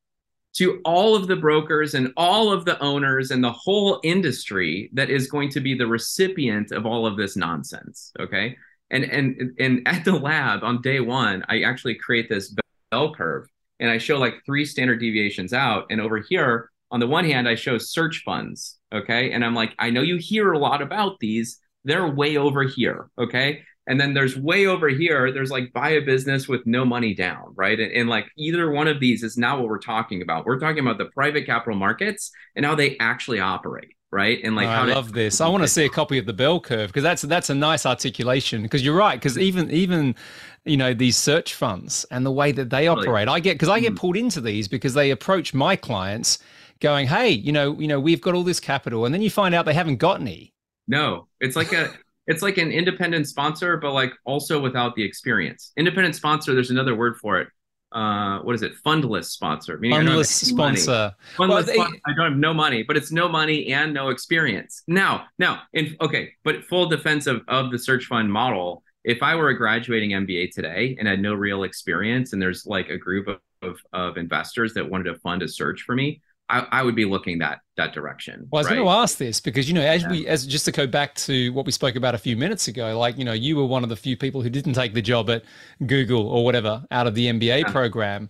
[0.55, 5.09] to all of the brokers and all of the owners and the whole industry that
[5.09, 8.11] is going to be the recipient of all of this nonsense.
[8.19, 8.57] Okay
[8.93, 12.55] and and and at the lab on day one i actually create this
[12.91, 13.47] bell curve
[13.79, 15.85] and i show like three standard deviations out.
[15.89, 19.31] And over here on the one hand i show search funds okay?
[19.31, 21.59] And i'm like i know you hear a lot about these.
[21.83, 23.63] They're way over here okay?
[23.85, 27.53] And then there's way over here there's like buy a business with no money down
[27.55, 27.79] right?
[27.79, 30.45] And, and like either one of these is not what we're talking about.
[30.45, 34.39] We're talking about the private capital markets and how they actually operate right?
[34.43, 35.41] And like, oh, I love this.
[35.41, 37.85] I want to see a copy of the bell curve because that's that's a nice
[37.85, 38.61] articulation.
[38.61, 39.19] Because you're right.
[39.19, 40.15] Because even even
[40.63, 43.79] you know these search funds and the way that they operate, I get because I
[43.79, 43.97] get mm.
[43.97, 46.37] pulled into these because they approach my clients
[46.79, 49.55] going, "Hey, you know, you know, we've got all this capital," and then you find
[49.55, 50.53] out they haven't got any.
[50.87, 51.89] No, it's like a
[52.27, 55.73] it's like an independent sponsor, but like also without the experience.
[55.75, 57.47] Independent sponsor, there's another word for it.
[57.93, 58.73] Uh, what is it?
[58.83, 59.77] Fundless sponsor.
[59.77, 61.13] Fundless sponsor.
[61.37, 61.99] Fundless well, they, sponsor.
[62.07, 64.83] I don't have no money, but it's no money and no experience.
[64.87, 69.35] Now, now, in okay, but full defense of, of the search fund model, if I
[69.35, 73.27] were a graduating MBA today and had no real experience, and there's like a group
[73.27, 76.95] of, of, of investors that wanted to fund a search for me, I, I, would
[76.95, 78.47] be looking that that direction.
[78.51, 78.75] Well, I was right?
[78.75, 80.09] going to ask this because you know, as yeah.
[80.11, 82.97] we as just to go back to what we spoke about a few minutes ago,
[82.99, 85.29] like you know, you were one of the few people who didn't take the job
[85.29, 85.43] at
[85.85, 87.71] Google or whatever out of the MBA yeah.
[87.71, 88.29] program.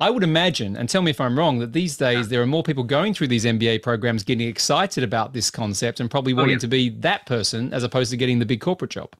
[0.00, 2.30] I would imagine, and tell me if I'm wrong, that these days yeah.
[2.30, 6.10] there are more people going through these MBA programs getting excited about this concept and
[6.10, 8.90] probably oh, wanting oh, to be that person as opposed to getting the big corporate
[8.90, 9.14] job.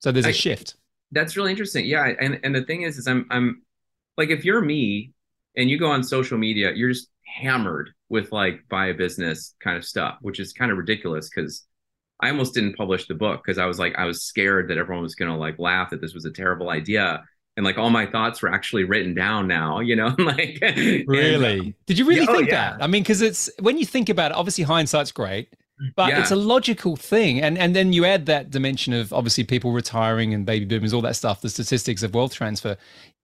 [0.00, 0.74] So there's I, a shift.
[1.12, 1.86] That's really interesting.
[1.86, 3.62] Yeah, and and the thing is, is I'm I'm
[4.18, 5.12] like if you're me
[5.56, 9.76] and you go on social media, you're just hammered with like buy a business kind
[9.76, 11.64] of stuff, which is kind of ridiculous because
[12.20, 15.02] I almost didn't publish the book because I was like I was scared that everyone
[15.02, 17.22] was gonna like laugh that this was a terrible idea.
[17.56, 20.58] And like all my thoughts were actually written down now, you know, like
[21.06, 21.58] really.
[21.58, 22.70] And, Did you really yeah, oh, think oh, yeah.
[22.70, 22.82] that?
[22.82, 25.48] I mean, because it's when you think about it, obviously hindsight's great,
[25.96, 26.20] but yeah.
[26.20, 27.40] it's a logical thing.
[27.40, 31.02] And and then you add that dimension of obviously people retiring and baby boomers, all
[31.02, 32.76] that stuff, the statistics of wealth transfer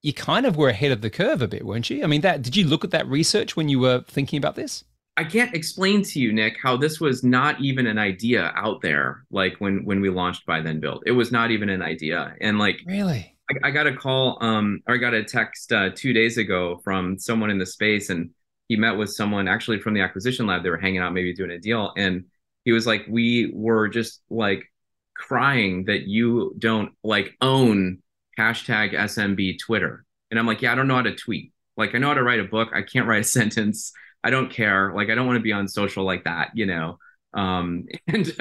[0.05, 2.05] you kind of were ahead of the curve a bit, weren't you?
[2.05, 4.85] I mean, that did you look at that research when you were thinking about this?
[5.17, 9.25] I can't explain to you, Nick, how this was not even an idea out there.
[9.31, 12.35] Like when when we launched Buy Then Build, it was not even an idea.
[12.43, 15.89] And like, really, I, I got a call, um, or I got a text uh,
[15.95, 18.29] two days ago from someone in the space, and
[18.69, 20.65] he met with someone actually from the acquisition lab.
[20.65, 22.27] They were hanging out, maybe doing a deal, and
[22.67, 24.71] he was like, "We were just like
[25.17, 28.03] crying that you don't like own
[28.39, 30.05] hashtag SMB Twitter.
[30.31, 31.53] And I'm like, yeah, I don't know how to tweet.
[31.77, 32.71] Like, I know how to write a book.
[32.75, 33.93] I can't write a sentence.
[34.23, 34.93] I don't care.
[34.95, 36.99] Like, I don't want to be on social like that, you know?
[37.35, 38.27] Um, and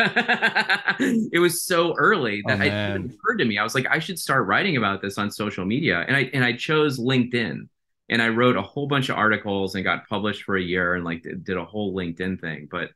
[1.32, 3.58] it was so early that oh, it occurred to me.
[3.58, 6.06] I was like, I should start writing about this on social media.
[6.08, 7.68] And I, and I chose LinkedIn
[8.10, 11.04] and I wrote a whole bunch of articles and got published for a year and
[11.04, 12.68] like did a whole LinkedIn thing.
[12.70, 12.90] But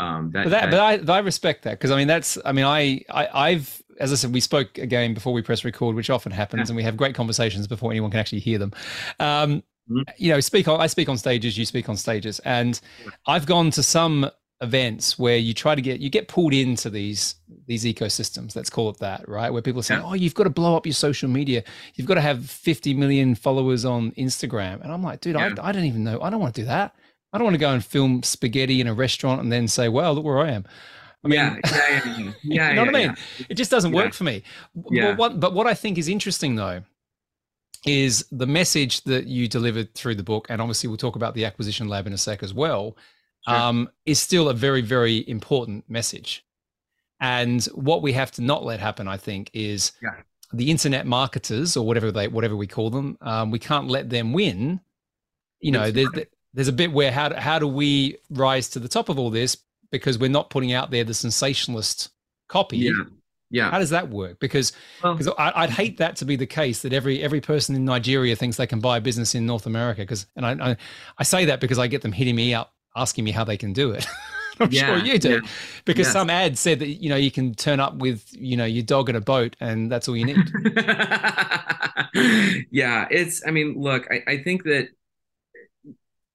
[0.00, 2.38] um, that, but, that, that, but I, but I respect that because I mean that's
[2.44, 5.94] I mean I, I I've as I said we spoke again before we press record,
[5.94, 6.72] which often happens, yeah.
[6.72, 8.72] and we have great conversations before anyone can actually hear them.
[9.18, 10.00] Um, mm-hmm.
[10.16, 12.80] You know, speak on I speak on stages, you speak on stages, and
[13.26, 14.30] I've gone to some
[14.62, 17.36] events where you try to get you get pulled into these
[17.66, 20.02] these ecosystems let's call it that right where people say yeah.
[20.04, 23.34] oh you've got to blow up your social media you've got to have 50 million
[23.34, 25.54] followers on instagram and i'm like dude yeah.
[25.62, 26.94] I, I don't even know i don't want to do that
[27.32, 30.14] I don't want to go and film spaghetti in a restaurant and then say, "Well,
[30.14, 30.64] look where I am."
[31.24, 32.68] I mean, yeah, yeah, yeah, yeah.
[32.70, 33.14] you know what I mean?
[33.48, 34.42] It just doesn't work for me.
[34.90, 35.10] Yeah.
[35.10, 36.82] But what, but what I think is interesting though
[37.86, 41.44] is the message that you delivered through the book, and obviously we'll talk about the
[41.44, 42.96] acquisition lab in a sec as well.
[43.48, 43.56] Sure.
[43.56, 46.44] Um, is still a very, very important message.
[47.20, 49.92] And what we have to not let happen, I think, is
[50.52, 53.16] the internet marketers or whatever they, whatever we call them.
[53.22, 54.80] Um, we can't let them win.
[55.60, 55.90] You know,
[56.54, 59.56] there's a bit where how how do we rise to the top of all this
[59.90, 62.10] because we're not putting out there the sensationalist
[62.48, 62.78] copy.
[62.78, 62.92] Yeah.
[63.52, 63.70] Yeah.
[63.70, 64.38] How does that work?
[64.38, 67.84] Because because well, I'd hate that to be the case that every every person in
[67.84, 70.02] Nigeria thinks they can buy a business in North America.
[70.02, 70.76] Because and I, I,
[71.18, 73.72] I say that because I get them hitting me up asking me how they can
[73.72, 74.06] do it.
[74.60, 75.30] I'm yeah, sure you do.
[75.30, 75.40] Yeah.
[75.84, 76.12] Because yes.
[76.12, 79.08] some ad said that you know you can turn up with you know your dog
[79.08, 80.36] in a boat and that's all you need.
[82.70, 83.44] yeah, it's.
[83.44, 84.90] I mean, look, I, I think that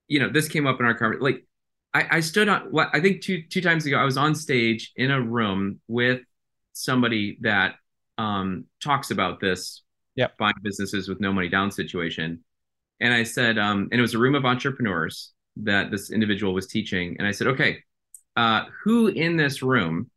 [0.07, 1.23] you know, this came up in our conversation.
[1.23, 1.45] Like,
[1.93, 3.97] I, I stood on what I think two two times ago.
[3.97, 6.21] I was on stage in a room with
[6.73, 7.75] somebody that
[8.17, 9.81] um, talks about this
[10.15, 10.37] yep.
[10.37, 12.43] buying businesses with no money down situation.
[12.99, 16.67] And I said, um, and it was a room of entrepreneurs that this individual was
[16.67, 17.15] teaching.
[17.17, 17.79] And I said, okay,
[18.35, 20.09] uh, who in this room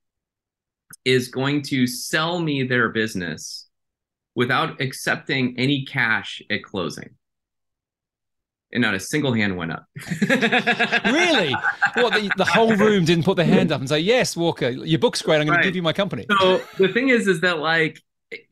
[1.04, 3.68] is going to sell me their business
[4.34, 7.10] without accepting any cash at closing?
[8.72, 9.86] And not a single hand went up.
[10.20, 11.52] really?
[11.94, 14.98] What the, the, whole room didn't put their hand up and say, "Yes, Walker, your
[14.98, 15.40] book's great.
[15.40, 15.62] I'm going right.
[15.62, 18.00] to give you my company." So the thing is, is that like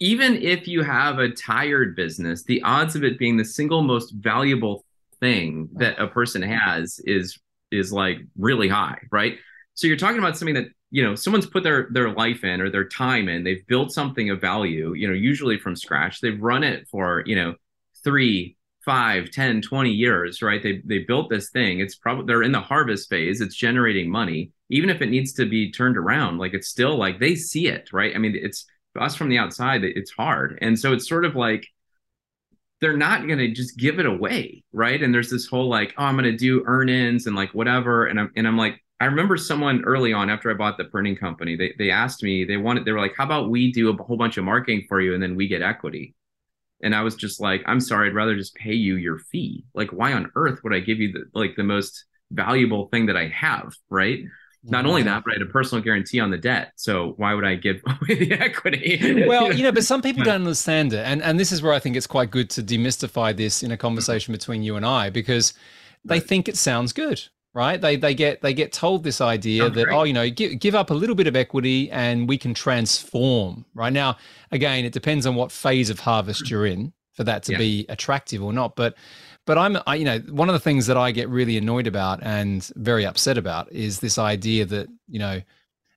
[0.01, 4.13] even if you have a tired business, the odds of it being the single most
[4.13, 4.85] valuable
[5.21, 7.39] thing that a person has is
[7.71, 9.39] is like really high, right?
[9.75, 12.71] So you're talking about something that you know someone's put their their life in or
[12.71, 13.45] their time in.
[13.45, 16.21] They've built something of value, you know, usually from scratch.
[16.21, 17.55] They've run it for you know
[18.03, 20.62] three five, 10, 20 years, right?
[20.62, 21.81] They they built this thing.
[21.81, 23.42] It's probably they're in the harvest phase.
[23.42, 24.53] It's generating money.
[24.70, 27.92] Even if it needs to be turned around, like it's still like they see it,
[27.92, 28.14] right?
[28.14, 28.64] I mean, it's
[28.99, 30.59] us from the outside, it's hard.
[30.62, 31.66] And so it's sort of like
[32.81, 35.03] they're not going to just give it away, right?
[35.03, 38.07] And there's this whole like, oh, I'm going to do earn-ins and like whatever.
[38.07, 41.16] And I'm and I'm like, I remember someone early on after I bought the printing
[41.16, 44.03] company, they they asked me, they wanted, they were like, how about we do a
[44.03, 46.14] whole bunch of marketing for you and then we get equity?
[46.87, 49.64] And I was just like, I'm sorry, I'd rather just pay you your fee.
[49.75, 53.16] Like, why on earth would I give you the like the most valuable thing that
[53.16, 54.20] I have, right?
[54.62, 56.75] Not only that, but I had a personal guarantee on the debt.
[56.77, 59.25] So why would I give away the equity?
[59.27, 61.05] well, you know, but some people don't understand it.
[61.05, 63.77] And and this is where I think it's quite good to demystify this in a
[63.77, 65.55] conversation between you and I, because
[66.05, 67.20] they think it sounds good
[67.57, 67.81] right?
[67.81, 70.75] They they get they get told this idea Sounds that oh, you know, give give
[70.75, 73.64] up a little bit of equity and we can transform.
[73.75, 74.19] Right now,
[74.53, 77.59] again, it depends on what phase of harvest you're in for that to yeah.
[77.59, 78.77] be attractive or not.
[78.77, 78.95] But
[79.47, 82.23] but I'm I, you know one of the things that I get really annoyed about
[82.23, 85.40] and very upset about is this idea that you know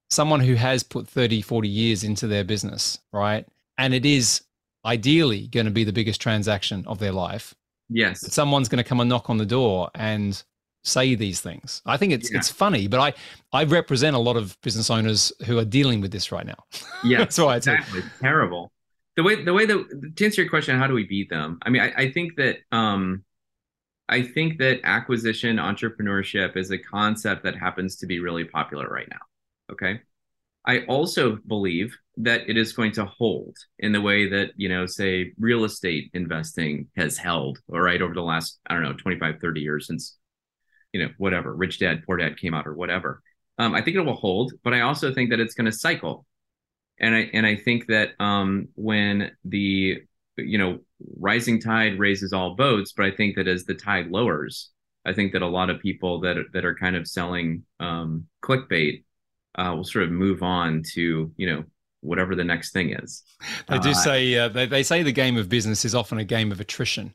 [0.10, 3.46] someone who has put 30 40 years into their business right
[3.78, 4.42] and it is
[4.86, 7.54] ideally going to be the biggest transaction of their life
[7.90, 10.44] yes someone's going to come and knock on the door and
[10.84, 11.82] say these things.
[11.86, 12.38] I think it's yeah.
[12.38, 13.14] it's funny, but I
[13.58, 16.64] I represent a lot of business owners who are dealing with this right now.
[17.04, 18.72] Yeah, that's why it's exactly terrible.
[19.16, 21.60] The way the way that to answer your question, how do we beat them?
[21.62, 23.24] I mean, I, I think that um,
[24.10, 29.08] I think that acquisition entrepreneurship is a concept that happens to be really popular right
[29.10, 29.22] now.
[29.72, 30.02] Okay.
[30.66, 34.86] I also believe that it is going to hold in the way that, you know,
[34.86, 39.40] say real estate investing has held, all right, over the last, I don't know, 25,
[39.40, 40.18] 30 years since
[40.94, 43.22] you know, whatever, Rich Dad, Poor Dad came out or whatever.
[43.58, 46.26] Um, I think it will hold, but I also think that it's going to cycle.
[47.00, 50.00] And I and I think that um, when the
[50.38, 50.80] you know
[51.18, 54.70] rising tide raises all boats, but I think that as the tide lowers,
[55.06, 59.04] I think that a lot of people that that are kind of selling um, clickbait
[59.56, 61.64] uh, will sort of move on to you know
[62.02, 63.24] whatever the next thing is.
[63.68, 66.26] They do uh, say uh, they, they say the game of business is often a
[66.26, 67.14] game of attrition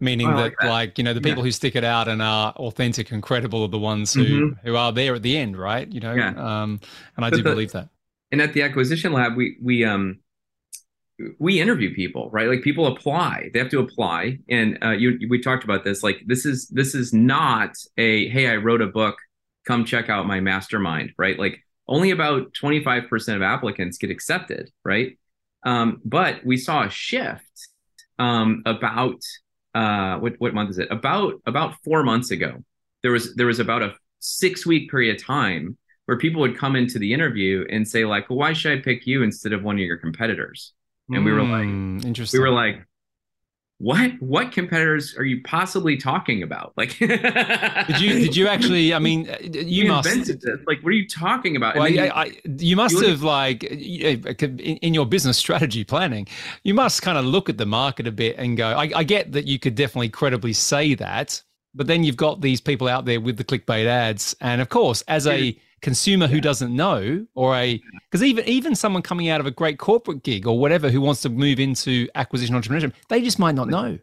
[0.00, 1.44] meaning that, like you know the people yeah.
[1.44, 4.66] who stick it out and are authentic and credible are the ones who mm-hmm.
[4.66, 5.90] who are there at the end right?
[5.90, 6.30] You know yeah.
[6.30, 6.80] um
[7.16, 7.88] and i but do the, believe that.
[8.32, 10.20] and at the acquisition lab we we um
[11.38, 12.48] we interview people right?
[12.48, 13.50] Like people apply.
[13.52, 14.38] They have to apply.
[14.48, 16.02] And uh, you we talked about this.
[16.02, 19.16] Like this is this is not a hey i wrote a book.
[19.66, 21.38] Come check out my mastermind right?
[21.38, 25.18] Like only about 25% of applicants get accepted right?
[25.62, 27.68] Um, but we saw a shift
[28.18, 29.20] um, about
[29.74, 30.88] uh, what what month is it?
[30.90, 32.62] About about four months ago,
[33.02, 36.76] there was there was about a six week period of time where people would come
[36.76, 39.76] into the interview and say like, well, "Why should I pick you instead of one
[39.76, 40.72] of your competitors?"
[41.08, 42.84] And mm, we were like, hmm, "Interesting." We were like,
[43.80, 46.74] what what competitors are you possibly talking about?
[46.76, 50.06] Like did you did you actually i mean uh, you must
[50.66, 51.76] like what are you talking about?
[51.76, 56.28] Well, I, I, you must you have like in, in, your business strategy planning
[56.62, 59.32] you must kind of look at the market a bit and go I, I get
[59.32, 61.42] that you could definitely credibly say that
[61.74, 64.36] but then you've got these people out there with the clickbait ads.
[64.42, 69.02] And of course as a consumer who doesn't know or a because even even someone
[69.02, 72.54] coming out of a great corporate gig or whatever who wants to move into acquisition
[72.54, 73.98] entrepreneurship they just might not know.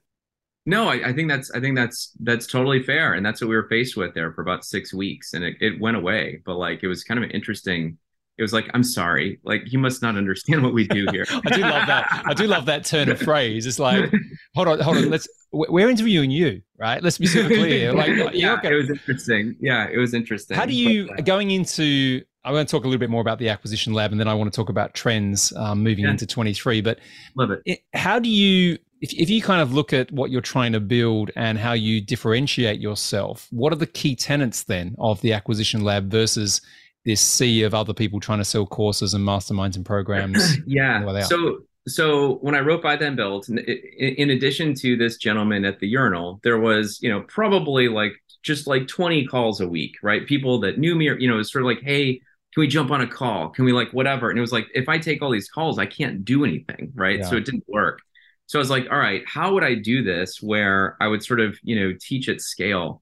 [0.65, 3.55] no I, I, think that's i think that's that's totally fair and that's what we
[3.55, 6.83] were faced with there for about six weeks and it, it went away but like
[6.83, 7.97] it was kind of an interesting
[8.37, 11.25] it was like i'm sorry like you must not understand what we do here.
[11.45, 14.11] I do love that i do love that turn of phrase it's like
[14.57, 18.53] hold on hold on let's we're interviewing you right let's be super clear like yeah
[18.53, 18.71] okay.
[18.71, 22.51] it was interesting yeah it was interesting how do you but, uh, going into i
[22.51, 24.51] want to talk a little bit more about the acquisition lab and then i want
[24.51, 26.11] to talk about trends um, moving yeah.
[26.11, 26.99] into 23 but
[27.35, 27.61] love it.
[27.65, 30.79] it how do you if, if you kind of look at what you're trying to
[30.79, 35.83] build and how you differentiate yourself what are the key tenets then of the acquisition
[35.83, 36.61] lab versus
[37.07, 40.57] this sea of other people trying to sell courses and masterminds and programs.
[40.67, 41.21] yeah.
[41.21, 45.87] So so when I wrote Buy Then Build, in addition to this gentleman at the
[45.87, 50.25] urinal, there was you know probably like just like 20 calls a week, right?
[50.25, 52.13] People that knew me, or you know, it's sort of like, hey,
[52.53, 53.49] can we jump on a call?
[53.49, 54.29] Can we like whatever?
[54.29, 57.19] And it was like, if I take all these calls, I can't do anything, right?
[57.19, 57.25] Yeah.
[57.25, 57.99] So it didn't work.
[58.45, 61.39] So I was like, all right, how would I do this where I would sort
[61.39, 63.01] of you know teach at scale?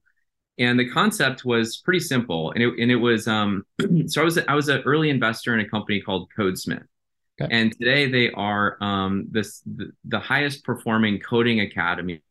[0.58, 3.64] and the concept was pretty simple and it, and it was um
[4.06, 6.86] so i was i was an early investor in a company called codesmith
[7.40, 7.52] okay.
[7.52, 12.22] and today they are um this the, the highest performing coding academy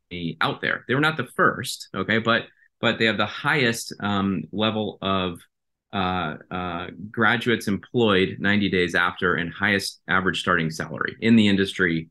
[0.41, 2.43] out there they were not the first okay but
[2.82, 5.39] but they have the highest um, level of
[5.93, 12.10] uh, uh, graduates employed 90 days after and highest average starting salary in the industry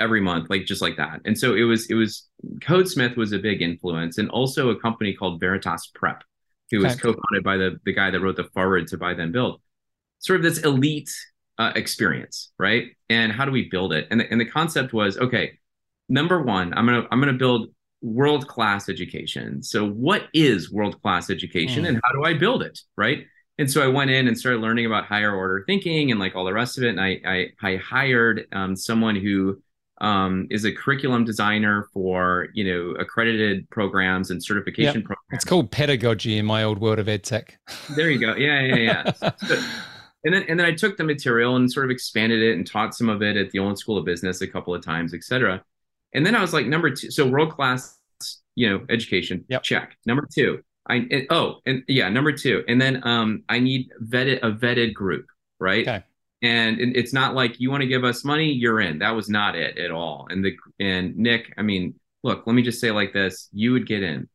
[0.00, 1.20] every month, like just like that.
[1.24, 2.26] And so it was it was
[2.60, 6.24] Codesmith was a big influence, and also a company called Veritas Prep,
[6.70, 6.88] who okay.
[6.88, 9.60] was co-founded by the the guy that wrote the foreword to Buy Then Build.
[10.20, 11.10] Sort of this elite
[11.58, 12.88] uh, experience, right?
[13.10, 14.06] And how do we build it?
[14.10, 15.58] And the, and the concept was okay.
[16.08, 17.68] Number one, I'm gonna I'm gonna build
[18.00, 19.62] world class education.
[19.62, 21.88] So what is world class education, mm.
[21.88, 23.26] and how do I build it, right?
[23.58, 26.44] and so I went in and started learning about higher order thinking and like all
[26.44, 26.90] the rest of it.
[26.90, 29.60] And I I, I hired um, someone who
[30.00, 35.04] um, is a curriculum designer for you know accredited programs and certification yep.
[35.04, 35.28] programs.
[35.32, 37.58] It's called pedagogy in my old world of ed tech.
[37.96, 38.34] There you go.
[38.36, 39.32] Yeah, yeah, yeah.
[39.46, 39.60] so,
[40.24, 42.94] and then and then I took the material and sort of expanded it and taught
[42.94, 45.62] some of it at the Olin School of Business a couple of times, et cetera.
[46.12, 47.98] And then I was like, number two, so world class,
[48.54, 49.62] you know, education, yep.
[49.62, 49.96] check.
[50.06, 54.50] Number two, I oh and yeah, number two, and then um, I need vetted a
[54.50, 55.26] vetted group,
[55.58, 55.86] right?
[55.86, 56.04] Okay.
[56.40, 59.00] And it's not like you want to give us money, you're in.
[59.00, 60.28] That was not it at all.
[60.30, 63.86] And the and Nick, I mean, look, let me just say like this: you would
[63.86, 64.28] get in.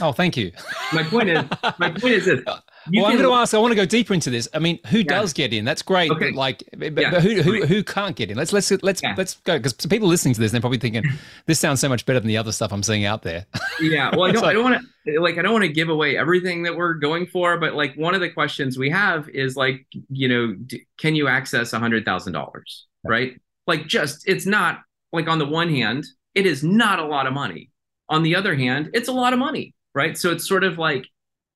[0.00, 0.52] Oh, thank you.
[0.92, 1.44] my point is,
[1.78, 2.62] my point is this: well,
[3.06, 3.54] I'm going to ask.
[3.54, 4.48] I want to go deeper into this.
[4.54, 5.04] I mean, who yeah.
[5.04, 5.64] does get in?
[5.64, 6.10] That's great.
[6.10, 6.30] Okay.
[6.30, 7.10] But like, but, yeah.
[7.10, 8.36] but who, who who can't get in?
[8.36, 9.14] Let's let's let's yeah.
[9.16, 11.04] let's go because people listening to this, they're probably thinking
[11.46, 13.46] this sounds so much better than the other stuff I'm seeing out there.
[13.80, 14.14] yeah.
[14.14, 14.44] Well, I don't.
[14.44, 15.38] I don't want to like.
[15.38, 17.58] I don't want to give away everything that we're going for.
[17.58, 21.28] But like, one of the questions we have is like, you know, d- can you
[21.28, 22.86] access a hundred thousand dollars?
[23.04, 23.40] Right.
[23.66, 24.80] Like, just it's not
[25.12, 26.04] like on the one hand,
[26.34, 27.70] it is not a lot of money.
[28.08, 29.74] On the other hand, it's a lot of money.
[29.94, 30.16] Right.
[30.16, 31.06] So it's sort of like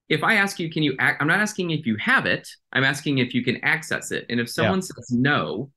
[0.09, 1.23] if I ask you, can you act?
[1.23, 2.49] I'm not asking if you have it.
[2.73, 4.27] I'm asking if you can access it.
[4.29, 4.89] And if someone yeah.
[4.95, 5.71] says no,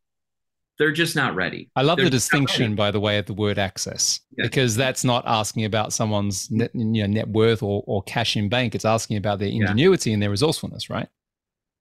[0.78, 1.70] they're just not ready.
[1.76, 5.24] I love they're the distinction, by the way, of the word access because that's not
[5.26, 8.76] asking about someone's net, you know, net worth or, or cash in bank.
[8.76, 10.16] It's asking about their ingenuity yeah.
[10.16, 11.08] and their resourcefulness, right?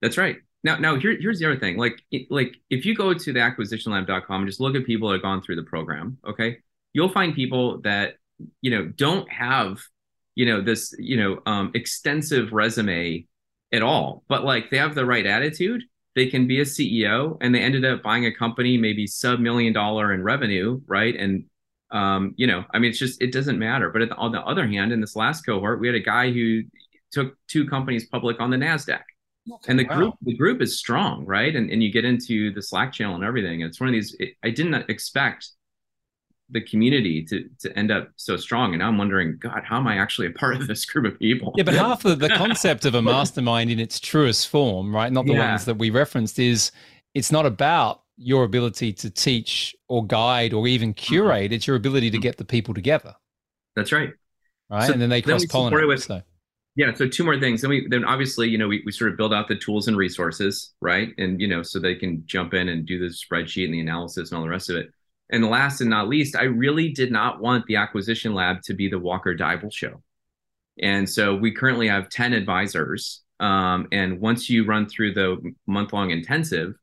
[0.00, 0.36] That's right.
[0.62, 1.76] Now, now here, here's the other thing.
[1.76, 5.22] Like, like if you go to the acquisitionlab.com and just look at people that have
[5.22, 6.58] gone through the program, okay,
[6.92, 8.14] you'll find people that
[8.60, 9.78] you know don't have
[10.34, 13.26] you know this you know um, extensive resume
[13.72, 15.82] at all but like they have the right attitude.
[16.14, 19.72] They can be a ceo and they ended up buying a company maybe sub million
[19.72, 21.14] dollar in revenue right?
[21.16, 21.44] And
[21.90, 23.90] um, you know i mean it's just it doesn't matter.
[23.90, 26.62] But the, on the other hand in this last cohort we had a guy who
[27.12, 29.02] took two companies public on the nasdaq.
[29.52, 29.96] Okay, and the wow.
[29.96, 31.54] group the group is strong right?
[31.54, 33.60] And, and you get into the slack channel and everything.
[33.60, 35.50] It's one of these it, i didn't expect
[36.50, 38.74] the community to to end up so strong.
[38.74, 41.52] And i'm wondering god how am i actually a part of this group of people?
[41.56, 45.12] Yeah but half of the concept of a mastermind in its truest form right?
[45.12, 45.50] Not the yeah.
[45.50, 46.70] ones that we referenced is
[47.14, 51.04] it's not about your ability to teach or guide or even uh-huh.
[51.04, 51.52] curate.
[51.52, 53.14] It's your ability to get the people together.
[53.76, 54.10] That's right.
[54.70, 54.86] Right?
[54.86, 56.22] So and then they cross pollinate so.
[56.76, 57.60] yeah so two more things.
[57.60, 59.96] Then we then obviously you know we, we sort of build out the tools and
[59.96, 61.10] resources right?
[61.18, 64.30] And you know so they can jump in and do the spreadsheet and the analysis
[64.30, 64.88] and all the rest of it
[65.30, 68.88] and last and not least, I really did not want the acquisition lab to be
[68.88, 70.02] the Walker Deibel show.
[70.80, 73.22] And so we currently have 10 advisors.
[73.40, 76.74] Um, and once you run through the month long intensive,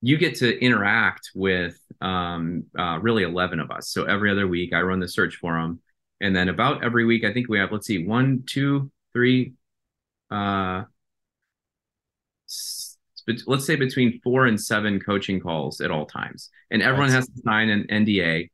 [0.00, 3.88] you get to interact with um, uh, really 11 of us.
[3.88, 5.80] So every other week, I run the search forum.
[6.20, 9.54] And then about every week, I think we have, let's see, one, two, three,
[10.30, 10.84] uh,
[13.46, 17.42] let's say between four and seven coaching calls at all times, and everyone has to
[17.44, 18.50] sign an NDA,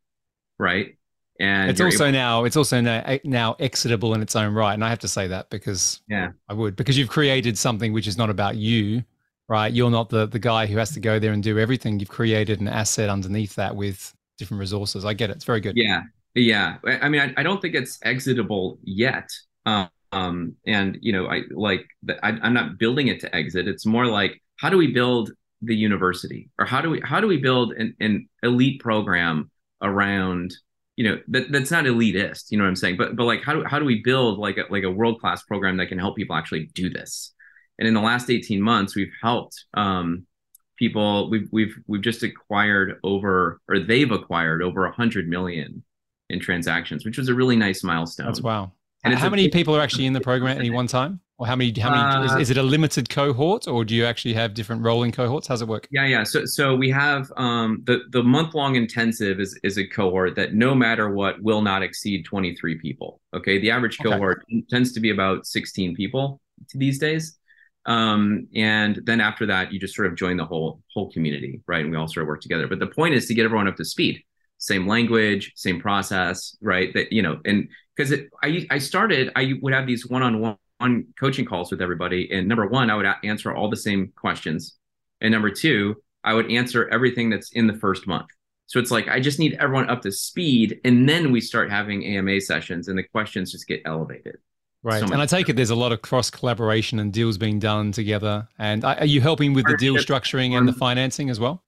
[0.58, 0.96] right?
[1.40, 4.84] And it's also able- now it's also now now exitable in its own right, and
[4.84, 8.16] I have to say that because yeah, I would because you've created something which is
[8.16, 9.02] not about you,
[9.48, 9.72] right?
[9.72, 11.98] You're not the the guy who has to go there and do everything.
[11.98, 15.04] You've created an asset underneath that with different resources.
[15.04, 15.36] I get it.
[15.36, 15.76] It's very good.
[15.76, 16.02] Yeah,
[16.34, 16.76] yeah.
[16.84, 19.28] I mean, I, I don't think it's exitable yet.
[19.66, 21.86] Um, um, and you know, I like
[22.22, 23.66] I, I'm not building it to exit.
[23.66, 25.32] It's more like how do we build
[25.62, 26.50] the university?
[26.59, 29.50] Or how do we how do we build an, an elite program
[29.82, 30.55] around
[30.96, 32.96] you know that that's not elitist you know what i'm saying?
[32.96, 35.42] But but like how do how do we build like a like a world class
[35.42, 37.32] program that can help people actually do this?
[37.78, 40.26] And in the last 18 months we've helped um,
[40.76, 45.82] people we've we've we've just acquired over or they've acquired over 100 million
[46.30, 48.26] in transactions which was a really nice milestone.
[48.26, 48.72] That's wow
[49.05, 51.57] and how many people are actually in the program at any one time or how
[51.57, 51.72] many?
[51.78, 52.02] How many?
[52.02, 55.48] Uh, is, is, it a limited cohort, or do you actually have different rolling cohorts?
[55.48, 55.88] How's it work?
[55.90, 56.22] Yeah, yeah.
[56.22, 60.55] So, so we have um, the the month long intensive is is a cohort that
[60.55, 63.20] no matter what will not exceed twenty three people.
[63.34, 64.64] Okay, the average cohort okay.
[64.70, 66.40] tends to be about sixteen people
[66.74, 67.36] these days.
[67.86, 71.82] Um, and then after that, you just sort of join the whole whole community, right?
[71.82, 72.68] And we all sort of work together.
[72.68, 74.22] But the point is to get everyone up to speed.
[74.59, 76.94] Same language, same process, right?
[76.94, 80.57] That you know, and because I I started, I would have these one on one
[80.80, 82.30] on coaching calls with everybody.
[82.32, 84.76] And number one, I would answer all the same questions.
[85.20, 88.26] And number two, I would answer everything that's in the first month.
[88.66, 92.05] So it's like I just need everyone up to speed, and then we start having
[92.05, 94.36] AMA sessions, and the questions just get elevated.
[94.82, 97.59] Right, so and I take it there's a lot of cross collaboration and deals being
[97.59, 98.49] done together.
[98.59, 101.62] And are you helping with the deal structuring and the financing as well?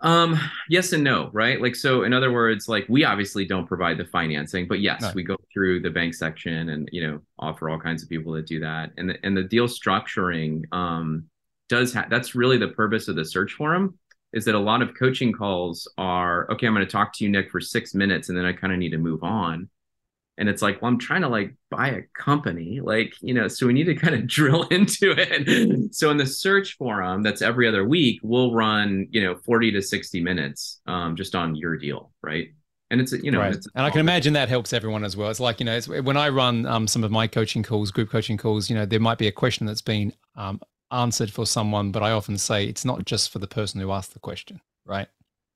[0.00, 0.38] Um,
[0.68, 1.60] yes and no, right?
[1.60, 5.12] Like, so in other words, like we obviously don't provide the financing, but yes, no.
[5.14, 8.42] we go through the bank section and, you know, offer all kinds of people to
[8.42, 8.92] do that.
[8.96, 11.24] And the, and the deal structuring, um,
[11.68, 13.98] does have, that's really the purpose of the search forum
[14.32, 17.30] is that a lot of coaching calls are, okay, I'm going to talk to you,
[17.30, 19.68] Nick, for six minutes, and then I kind of need to move on
[20.38, 23.66] and it's like well i'm trying to like buy a company like you know so
[23.66, 25.94] we need to kind of drill into it.
[25.94, 29.82] So in the search forum that's every other week we'll run you know 40 to
[29.82, 32.48] 60 minutes um, just on your deal right?
[32.90, 33.54] And it's you know right.
[33.54, 35.28] it's and i can imagine that helps everyone as well.
[35.28, 38.08] It's like you know it's, when i run um, some of my coaching calls group
[38.08, 40.58] coaching calls you know there might be a question that's been um,
[40.90, 44.14] answered for someone but i often say it's not just for the person who asked
[44.14, 45.08] the question right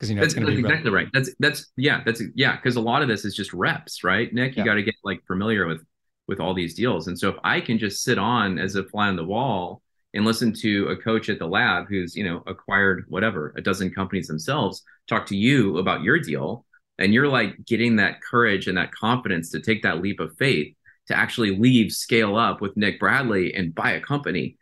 [0.02, 1.08] because you know that's, that's exactly right.
[1.12, 4.56] That's that's yeah, that's yeah, because a lot of this is just reps, right, Nick?
[4.56, 4.66] You yeah.
[4.66, 5.84] got to get like familiar with
[6.26, 9.06] with all these deals, and so if I can just sit on as a fly
[9.06, 9.80] on the wall
[10.12, 13.92] and listen to a coach at the lab who's you know acquired whatever a dozen
[13.92, 16.66] companies themselves talk to you about your deal,
[16.98, 20.74] and you're like getting that courage and that confidence to take that leap of faith
[21.06, 24.56] to actually leave, scale up with Nick Bradley and buy a company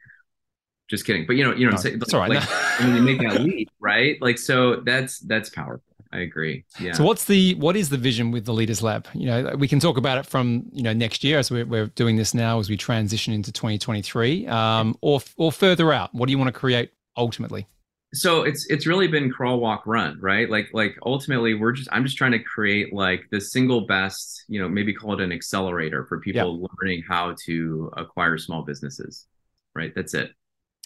[0.90, 1.26] just kidding.
[1.26, 2.30] But you know, you know, no, I'm saying all right.
[2.30, 4.20] Like, I mean, you make that leap, right?
[4.20, 5.84] Like, so that's that's powerful.
[6.12, 6.64] I agree.
[6.80, 6.92] Yeah.
[6.92, 9.06] So what's the what is the vision with the Leaders Lab?
[9.14, 11.86] You know, we can talk about it from you know next year as we're, we're
[11.86, 16.12] doing this now as we transition into 2023, um, or or further out.
[16.12, 17.68] What do you want to create ultimately?
[18.12, 20.50] So it's it's really been crawl, walk, run, right?
[20.50, 24.60] Like like ultimately, we're just I'm just trying to create like the single best, you
[24.60, 29.26] know, maybe call it an accelerator for people learning how to acquire small businesses,
[29.76, 29.92] right?
[29.94, 30.32] That's it.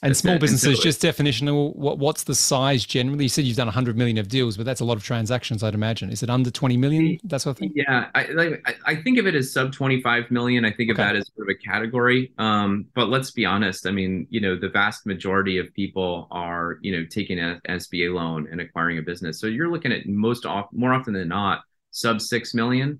[0.04, 3.24] And small businesses, just definitional, what, what's the size generally?
[3.24, 5.72] You said you've done 100 million of deals, but that's a lot of transactions, I'd
[5.72, 6.10] imagine.
[6.10, 7.72] Is it under 20 million, that sort of thing?
[7.74, 10.66] Yeah, I, like, I think of it as sub 25 million.
[10.66, 12.32] I think of that as sort of a category.
[12.36, 13.86] Um, but let's be honest.
[13.86, 18.12] I mean, you know, the vast majority of people are, you know, taking an SBA
[18.12, 19.40] loan and acquiring a business.
[19.40, 22.98] So you're looking at most off, more often than not, sub 6 million.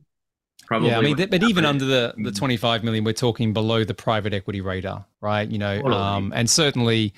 [0.67, 2.37] Probably yeah, I mean, but even under the the mm.
[2.37, 5.49] 25 million, we're talking below the private equity radar, right?
[5.49, 5.95] You know, totally.
[5.95, 7.15] um, and certainly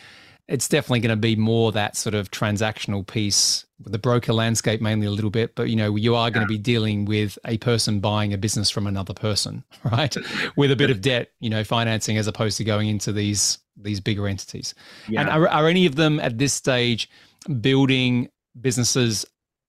[0.48, 4.80] it's definitely going to be more that sort of transactional piece with the broker landscape
[4.80, 7.58] mainly a little bit but you know you are going to be dealing with a
[7.58, 10.16] person buying a business from another person right
[10.56, 14.00] with a bit of debt you know financing as opposed to going into these these
[14.00, 14.74] bigger entities
[15.08, 15.20] yeah.
[15.20, 17.10] and are, are any of them at this stage
[17.60, 18.28] building
[18.60, 19.26] businesses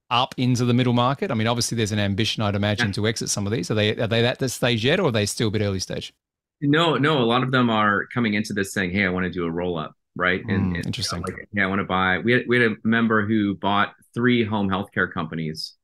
[0.10, 1.32] up into the middle market?
[1.32, 3.70] I mean, obviously, there's an ambition, I'd imagine, to exit some of these.
[3.72, 5.80] Are they are they at this stage yet, or are they still a bit early
[5.80, 6.14] stage?
[6.62, 7.20] No, no.
[7.20, 9.52] A lot of them are coming into this saying, "Hey, I want to do a
[9.52, 10.42] roll up." Right.
[10.48, 11.20] And, mm, interesting.
[11.20, 12.18] You know, like, yeah, I want to buy.
[12.20, 15.76] We had, we had a member who bought three home healthcare companies,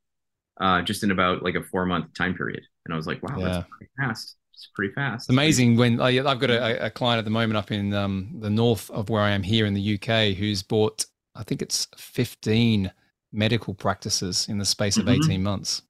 [0.60, 3.38] uh, just in about like a four month time period, and I was like, "Wow,
[3.38, 3.46] yeah.
[3.46, 5.24] that's pretty fast." It's pretty fast.
[5.24, 8.50] It's amazing when I've got a, a client at the moment up in um, the
[8.50, 11.06] north of where I am here in the UK who's bought,
[11.36, 12.92] I think it's 15
[13.34, 15.24] medical practices in the space of mm-hmm.
[15.24, 15.82] 18 months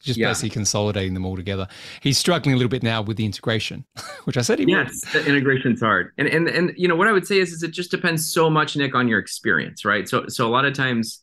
[0.00, 0.28] just yeah.
[0.28, 1.68] basically consolidating them all together.
[2.00, 3.84] He's struggling a little bit now with the integration,
[4.24, 5.24] which I said he yes, would.
[5.24, 6.12] the integration's hard.
[6.18, 8.50] And and and you know what I would say is is it just depends so
[8.50, 10.08] much, Nick, on your experience, right?
[10.08, 11.22] So so a lot of times,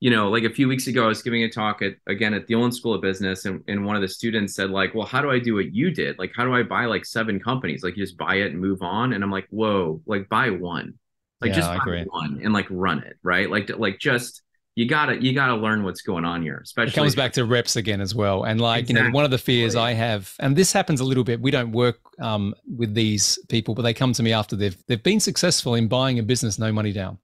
[0.00, 2.46] you know, like a few weeks ago, I was giving a talk at again at
[2.46, 5.22] the Olin School of Business, and, and one of the students said, like, well, how
[5.22, 6.18] do I do what you did?
[6.18, 7.82] Like, how do I buy like seven companies?
[7.82, 9.12] Like you just buy it and move on.
[9.12, 10.94] And I'm like, whoa, like buy one.
[11.40, 13.50] Like yeah, just buy one and like run it, right?
[13.50, 14.42] Like like just
[14.76, 17.76] you gotta you gotta learn what's going on here especially it comes back to reps
[17.76, 19.02] again as well and like exactly.
[19.02, 21.50] you know one of the fears i have and this happens a little bit we
[21.50, 25.20] don't work um, with these people but they come to me after they've they've been
[25.20, 27.18] successful in buying a business no money down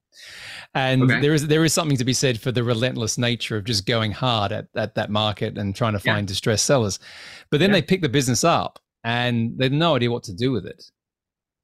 [0.75, 1.21] and okay.
[1.21, 4.13] there is there is something to be said for the relentless nature of just going
[4.13, 6.33] hard at, at that market and trying to find yeah.
[6.33, 6.99] distressed sellers
[7.51, 7.77] but then yeah.
[7.77, 10.83] they pick the business up and they have no idea what to do with it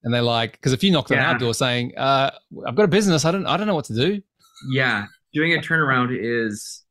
[0.04, 1.32] and they're like because if you knock on yeah.
[1.32, 2.30] our door saying uh,
[2.66, 4.20] i've got a business i don't i don't know what to do
[4.70, 6.82] yeah doing a turnaround is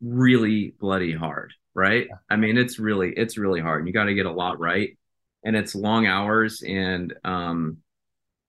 [0.00, 2.08] really bloody hard, right?
[2.30, 3.86] I mean, it's really it's really hard.
[3.86, 4.96] You got to get a lot right,
[5.44, 6.62] and it's long hours.
[6.62, 7.78] And um,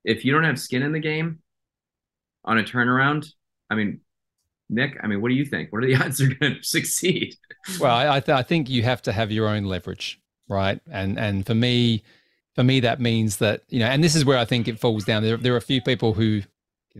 [0.04, 1.40] if you don't have skin in the game
[2.46, 3.28] on a turnaround,
[3.70, 4.02] I mean,
[4.70, 5.72] Nick, I mean, what do you think?
[5.72, 7.36] What are the odds they're going to succeed?
[7.80, 10.20] Well, I, th- I think you have to have your own leverage,
[10.50, 10.80] right?
[10.92, 12.04] And and for me,
[12.56, 15.06] for me, that means that you know, and this is where I think it falls
[15.06, 15.24] down.
[15.24, 16.42] There, there are a few people who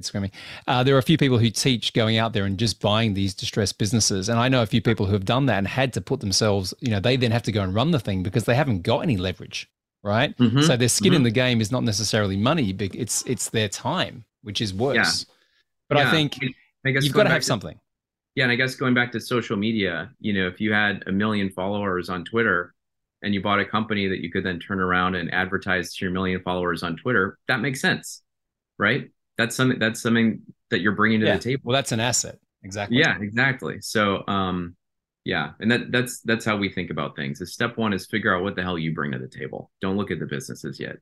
[0.02, 0.32] Screaming.
[0.68, 3.36] Uh, there are a few people who teach going out there and just buying these
[3.36, 6.02] distressed businesses, and I know a few people who have done that and had to
[6.02, 6.74] put themselves.
[6.80, 9.00] You know, they then have to go and run the thing because they haven't got
[9.02, 9.70] any leverage,
[10.02, 10.36] right?
[10.38, 10.62] Mm-hmm.
[10.62, 11.18] So their skin mm-hmm.
[11.18, 14.96] in the game is not necessarily money, but it's it's their time, which is worse.
[14.96, 15.34] Yeah.
[15.90, 16.08] But yeah.
[16.08, 16.40] I think
[16.86, 17.80] I guess you've got to have something.
[18.36, 21.12] Yeah, and I guess going back to social media, you know, if you had a
[21.12, 22.74] million followers on Twitter
[23.22, 26.12] and you bought a company that you could then turn around and advertise to your
[26.12, 28.24] million followers on Twitter, that makes sense,
[28.80, 29.12] right?
[29.38, 31.38] That's something that's something that you're bringing to yeah.
[31.38, 31.62] the table.
[31.66, 32.40] Well, that's an asset.
[32.64, 32.98] Exactly.
[32.98, 33.82] Yeah, exactly.
[33.82, 34.76] So, um,
[35.26, 37.42] yeah, and that that's that's how we think about things.
[37.42, 39.72] Is step one is figure out what the hell you bring to the table.
[39.82, 40.98] Don't look at the businesses yet.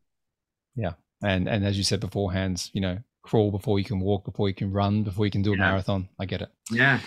[0.76, 4.48] Yeah, and and as you said beforehand, you know, crawl before you can walk, before
[4.48, 5.64] you can run, before you can do a yeah.
[5.64, 6.08] marathon.
[6.20, 6.50] I get it.
[6.72, 7.00] Yeah.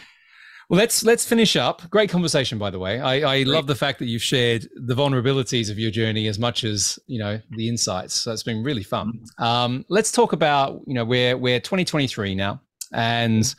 [0.69, 1.89] Well, let's let's finish up.
[1.91, 3.01] Great conversation, by the way.
[3.01, 6.65] I, I love the fact that you've shared the vulnerabilities of your journey as much
[6.65, 8.15] as you know the insights.
[8.15, 9.13] So it's been really fun.
[9.13, 9.45] Mm-hmm.
[9.45, 12.63] Um, let's talk about you know we're we're 2023 now,
[12.93, 13.55] and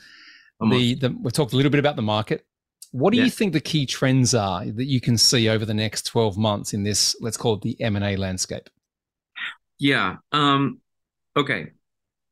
[0.62, 2.46] the, the we've talked a little bit about the market.
[2.92, 3.26] What do yeah.
[3.26, 6.74] you think the key trends are that you can see over the next 12 months
[6.74, 8.70] in this let's call it the M&A landscape?
[9.80, 10.18] Yeah.
[10.32, 10.80] Um,
[11.36, 11.72] okay.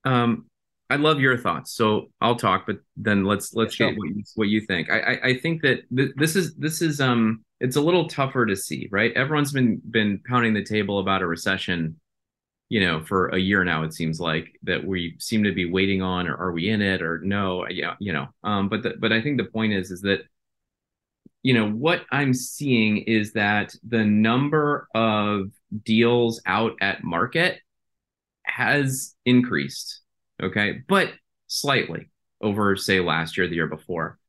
[0.06, 0.46] Um,
[0.94, 4.24] I love your thoughts, so I'll talk, but then let's let's yeah, get what you,
[4.36, 4.92] what you think.
[4.92, 8.46] I, I, I think that th- this is this is um it's a little tougher
[8.46, 9.12] to see, right?
[9.14, 12.00] Everyone's been been pounding the table about a recession,
[12.70, 13.82] you know, for a year now.
[13.82, 17.02] It seems like that we seem to be waiting on, or are we in it,
[17.02, 17.68] or no?
[17.68, 18.28] Yeah, you know.
[18.44, 20.20] Um, but the, but I think the point is is that
[21.42, 25.50] you know what I'm seeing is that the number of
[25.84, 27.62] deals out at market
[28.44, 30.03] has increased
[30.42, 30.82] okay?
[30.88, 31.12] But
[31.48, 32.10] slightly
[32.42, 34.20] over say last year the year before.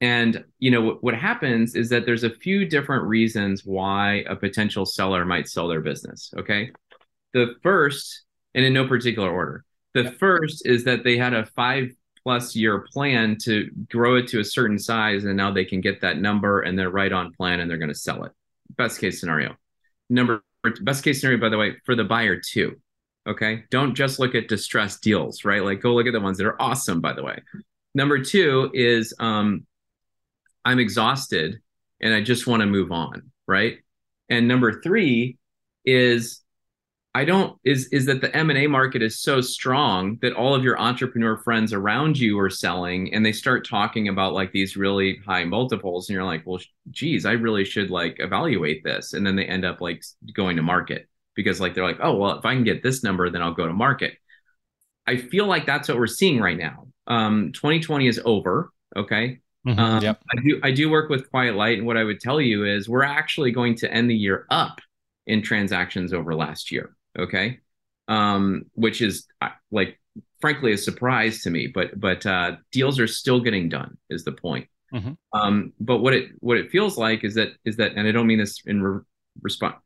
[0.00, 4.36] And you know what, what happens is that there's a few different reasons why a
[4.36, 6.70] potential seller might sell their business okay?
[7.32, 8.24] The first
[8.54, 9.64] and in no particular order
[9.94, 11.90] the first is that they had a five
[12.22, 16.02] plus year plan to grow it to a certain size and now they can get
[16.02, 18.32] that number and they're right on plan and they're going to sell it.
[18.76, 19.56] Best case scenario.
[20.10, 20.42] Number
[20.82, 22.76] best case scenario by the way for the buyer too
[23.26, 23.64] Okay.
[23.70, 25.62] Don't just look at distressed deals, right?
[25.62, 27.38] Like go look at the ones that are awesome, by the way.
[27.94, 29.66] Number two is um,
[30.64, 31.60] I'm exhausted
[32.00, 33.78] and I just want to move on, right?
[34.28, 35.38] And number three
[35.84, 36.42] is
[37.14, 40.78] I don't is is that the M&A market is so strong that all of your
[40.78, 45.44] entrepreneur friends around you are selling and they start talking about like these really high
[45.44, 46.60] multiples and you're like, "Well,
[46.90, 50.04] geez, I really should like evaluate this." And then they end up like
[50.34, 53.30] going to market because like they're like, oh well, if I can get this number,
[53.30, 54.14] then I'll go to market.
[55.06, 56.88] I feel like that's what we're seeing right now.
[57.06, 58.72] Um, 2020 is over.
[58.96, 59.38] Okay.
[59.66, 60.20] Mm-hmm, um, yep.
[60.30, 62.88] I do I do work with Quiet Light, and what I would tell you is
[62.88, 64.80] we're actually going to end the year up
[65.26, 66.96] in transactions over last year.
[67.18, 67.58] Okay,
[68.06, 69.26] um, which is
[69.72, 69.98] like
[70.40, 73.98] frankly a surprise to me, but but uh, deals are still getting done.
[74.08, 74.68] Is the point?
[74.94, 75.12] Mm-hmm.
[75.32, 78.28] Um, but what it what it feels like is that is that, and I don't
[78.28, 79.02] mean this in re-
[79.42, 79.76] response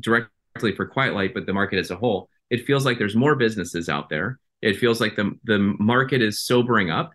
[0.00, 0.30] direct
[0.60, 3.88] for Quiet Light, but the market as a whole, it feels like there's more businesses
[3.88, 4.38] out there.
[4.62, 7.12] It feels like the the market is sobering up.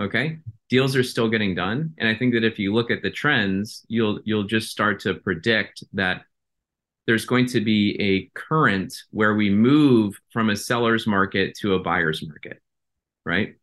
[0.00, 0.38] Okay,
[0.70, 3.84] deals are still getting done, and I think that if you look at the trends,
[3.88, 6.22] you'll you'll just start to predict that
[7.06, 11.78] there's going to be a current where we move from a seller's market to a
[11.78, 12.62] buyer's market,
[13.24, 13.56] right?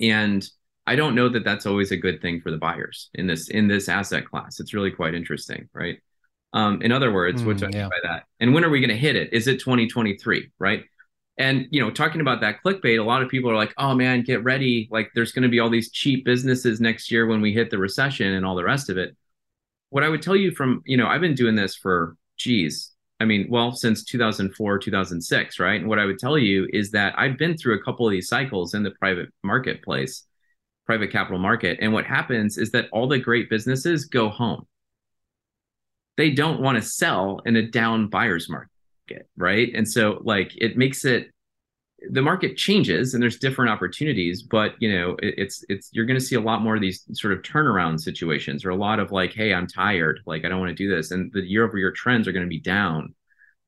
[0.00, 0.46] And
[0.86, 3.68] I don't know that that's always a good thing for the buyers in this in
[3.68, 4.60] this asset class.
[4.60, 5.98] It's really quite interesting, right?
[6.54, 8.24] Um, in other words, mm, what do I mean by that?
[8.38, 9.32] And when are we going to hit it?
[9.32, 10.50] Is it 2023?
[10.58, 10.84] Right.
[11.36, 14.22] And you know, talking about that clickbait, a lot of people are like, "Oh man,
[14.22, 14.88] get ready!
[14.92, 17.78] Like, there's going to be all these cheap businesses next year when we hit the
[17.78, 19.16] recession and all the rest of it."
[19.90, 23.24] What I would tell you from, you know, I've been doing this for, geez, I
[23.24, 25.80] mean, well, since 2004, 2006, right?
[25.80, 28.28] And what I would tell you is that I've been through a couple of these
[28.28, 30.24] cycles in the private marketplace,
[30.86, 34.66] private capital market, and what happens is that all the great businesses go home
[36.16, 39.70] they don't want to sell in a down buyer's market, right?
[39.74, 41.30] And so like it makes it
[42.10, 46.18] the market changes and there's different opportunities, but you know, it, it's it's you're going
[46.18, 49.12] to see a lot more of these sort of turnaround situations or a lot of
[49.12, 51.78] like, hey, I'm tired, like I don't want to do this, and the year over
[51.78, 53.14] year trends are going to be down,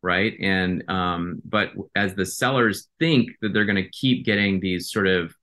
[0.02, 0.34] right?
[0.40, 5.06] And um, but as the sellers think that they're going to keep getting these sort
[5.06, 5.34] of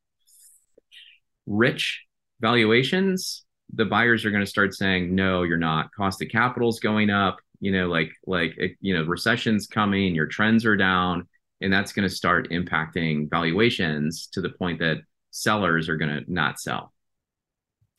[1.45, 2.03] rich
[2.39, 5.91] valuations the buyers are going to start saying, no, you're not.
[5.93, 7.37] Cost of capital is going up.
[7.59, 10.13] You know, like like you know, recession's coming.
[10.13, 11.27] Your trends are down,
[11.61, 14.97] and that's going to start impacting valuations to the point that
[15.31, 16.93] sellers are going to not sell.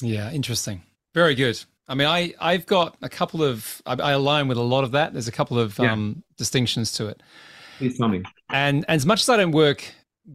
[0.02, 0.82] Yeah, interesting.
[1.14, 1.62] Very good.
[1.88, 4.92] I mean, I I've got a couple of I, I align with a lot of
[4.92, 5.12] that.
[5.12, 5.92] There's a couple of yeah.
[5.92, 7.22] um, distinctions to it.
[7.78, 8.22] Please tell me.
[8.50, 9.84] And, and as much as I don't work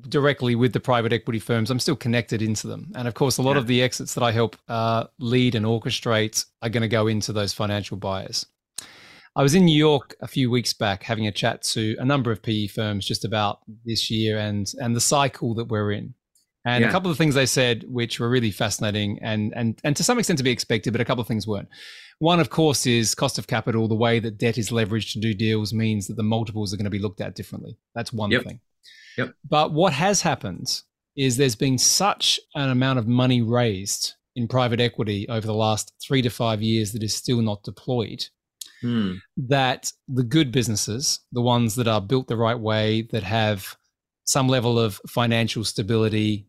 [0.08, 1.72] directly with the private equity firms.
[1.72, 2.92] I'm still connected into them.
[2.96, 3.60] And of course, a lot yeah.
[3.60, 7.34] of the exits that I help uh, lead and orchestrate are going to go into
[7.34, 8.46] those financial buyers.
[9.36, 12.32] I was in New York a few weeks back having a chat to a number
[12.32, 16.14] of PE firms just about this year and, and the cycle that we're in.
[16.66, 16.90] And Yeah.
[16.90, 20.20] a couple of things they said, which were really fascinating and, and, and to some
[20.20, 21.70] extent to be expected, but a couple of things weren't.
[22.20, 23.88] One, of course, is cost of capital.
[23.88, 26.84] The way that debt is leveraged to do deals means that the multiples are going
[26.84, 27.78] to be looked at differently.
[27.96, 28.44] That's one Yep.
[28.44, 28.60] thing.
[29.20, 29.34] Yep.
[29.50, 30.82] But what has happened
[31.16, 35.94] is there's been such an amount of money raised in private equity over the last
[36.02, 38.26] three to five years that is still not deployed
[38.82, 39.16] Hmm.
[39.36, 43.76] that the good businesses, the ones that are built the right way, that have
[44.24, 46.48] some level of financial stability,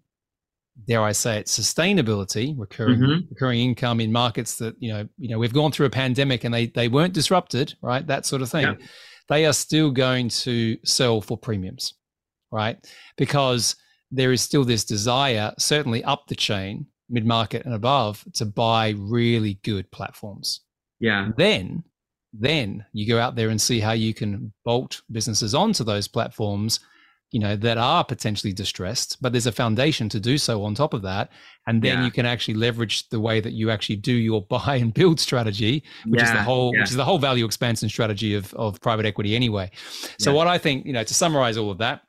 [0.86, 3.30] dare I say it, sustainability, recurring Mhm.
[3.30, 6.54] recurring income in markets that you know you know we've gone through a pandemic and
[6.54, 8.06] they they weren't disrupted, right?
[8.06, 8.62] That sort of thing.
[8.62, 8.74] Yeah.
[9.28, 11.94] They are still going to sell for premiums,
[12.51, 12.76] right?
[13.16, 13.76] Because
[14.11, 18.90] there is still this desire, certainly up the chain, mid market and above, to buy
[18.98, 20.61] really good platforms
[21.01, 21.30] Yeah.
[21.36, 21.84] then
[22.32, 26.78] then you go out there and see how you can bolt businesses onto those platforms
[27.32, 30.94] you know that are potentially distressed but there's a foundation to do so on top
[30.94, 31.30] of that
[31.66, 32.05] and then Yeah.
[32.05, 35.82] you can actually leverage the way that you actually do your buy and build strategy
[36.07, 36.82] which is the whole yeah.
[36.82, 39.68] which is the whole value expansion strategy of of private equity anyway
[40.20, 40.36] so Yeah.
[40.36, 42.03] what i think you know to summarize all of that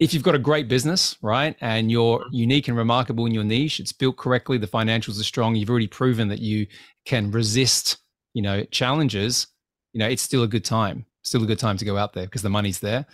[0.00, 2.28] if you've got a great business, right, and you're Mhm.
[2.32, 5.86] unique and remarkable in your niche, it's built correctly, the financials are strong, you've already
[5.86, 6.66] proven that you
[7.04, 7.98] can resist,
[8.34, 9.46] you know, challenges,
[9.92, 12.24] you know, it's still a good time, still a good time to go out there
[12.24, 13.06] because the money's there.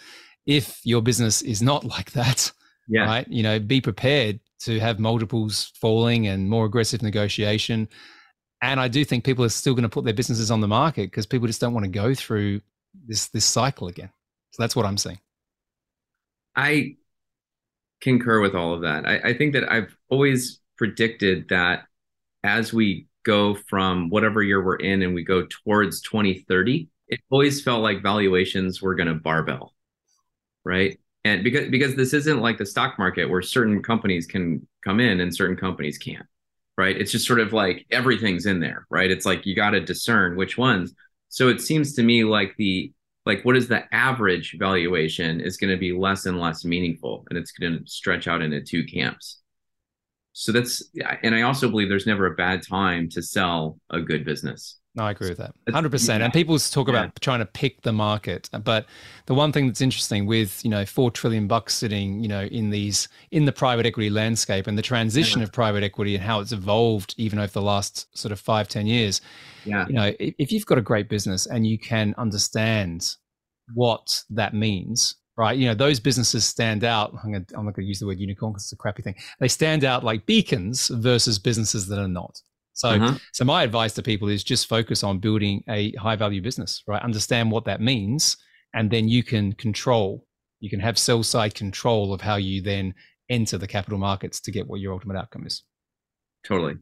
[0.47, 2.51] If your business is not like that,
[2.89, 3.05] Yeah.
[3.05, 7.89] right, you know, be prepared to have multiples falling and more aggressive negotiation.
[8.63, 11.11] And I do think people are still going to put their businesses on the market
[11.11, 12.61] because people just don't want to go through
[13.07, 14.11] this this cycle again.
[14.53, 15.19] So that's what I'm saying.
[16.57, 16.97] I
[18.01, 19.07] concur with all of that.
[19.07, 21.85] I, I think that I've always predicted that
[22.43, 27.63] as we go from whatever year we're in and we go towards 2030, it always
[27.63, 29.75] felt like valuations were going to barbell,
[30.65, 30.99] right?
[31.25, 35.21] And because because this isn't like the stock market where certain companies can come in
[35.21, 36.27] and certain companies can't,
[36.79, 36.97] right?
[36.97, 39.11] It's just sort of like everything's in there, right?
[39.11, 40.95] It's like you got to discern which ones.
[41.29, 42.93] So it seems to me like the
[43.27, 47.39] like what is the average valuation is going to be less and less meaningful and
[47.39, 49.41] it's going to stretch out into two camps.
[50.33, 50.83] So that's
[51.23, 55.05] and i also believe there's never a bad time to sell a good business No,
[55.05, 55.55] I agree with that.
[55.69, 56.19] 100%.
[56.19, 56.25] yeah.
[56.25, 57.11] And people talk about Yeah.
[57.21, 58.51] trying to pick the market.
[58.65, 58.87] But
[59.27, 62.71] the one thing that's interesting with, you know, 4 trillion bucks sitting, you know, in
[62.71, 66.51] these, in the private equity landscape and the transition of private equity and how it's
[66.51, 69.21] evolved even over the last sort of five, 10 years,
[69.65, 73.15] yeah you know, if you've got a great business and you can understand
[73.75, 75.57] what that means, right?
[75.57, 77.15] You know, those businesses stand out.
[77.23, 79.15] I'm, gonna, I'm not going to use the word unicorn because it's a crappy thing.
[79.39, 82.41] They stand out like beacons versus businesses that are not.
[82.73, 83.19] So, Uh-huh.
[83.33, 87.03] so my advice to people is just focus on building a high value business, right?
[87.03, 88.37] Understand what that means,
[88.75, 90.27] and then you can control.
[90.61, 92.95] You can have sell side control of how you then
[93.29, 95.63] enter the capital markets to get what your ultimate outcome is.
[96.45, 96.77] totally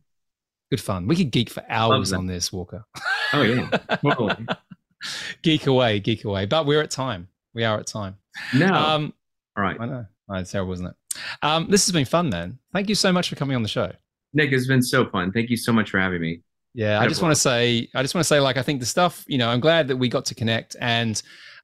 [0.70, 1.06] Good fun.
[1.06, 2.84] We could geek for hours on this, Walker.
[3.32, 3.68] oh yeah
[4.02, 4.46] totally
[5.42, 6.44] geek away, geek away.
[6.46, 7.28] But we're at time.
[7.54, 8.16] We are at time.
[8.54, 9.12] no Um,
[9.56, 10.06] all right I know.
[10.28, 10.94] Oh, it's terrible, isn't it?
[11.42, 12.58] Um, this has been fun, man.
[12.74, 13.90] Thank you so much for coming on the show.
[14.32, 16.40] Nick it's been so fun thank you so much for having me
[16.74, 18.86] Yeah, I just want to say, I just want to say, like, I think the
[18.86, 21.20] stuff, you know, I'm glad that we got to connect, and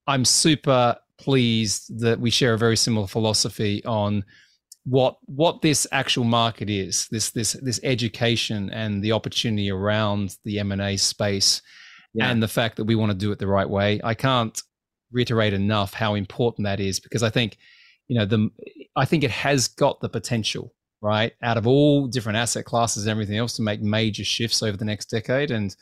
[0.07, 4.25] I'm super pleased that we share a very similar philosophy on
[4.85, 10.59] what what this actual market is, this this this education and the opportunity around the
[10.59, 11.63] M and A space,
[12.15, 12.31] Yeah.
[12.31, 14.01] and the fact that we want to do it the right way.
[14.03, 14.57] I can't
[15.13, 17.57] reiterate enough how important that is because I think,
[18.09, 18.51] you know, the
[18.97, 20.73] I think it has got the potential
[21.05, 24.77] right out of all different asset classes and everything else to make major shifts over
[24.77, 25.51] the next decade.
[25.51, 25.77] And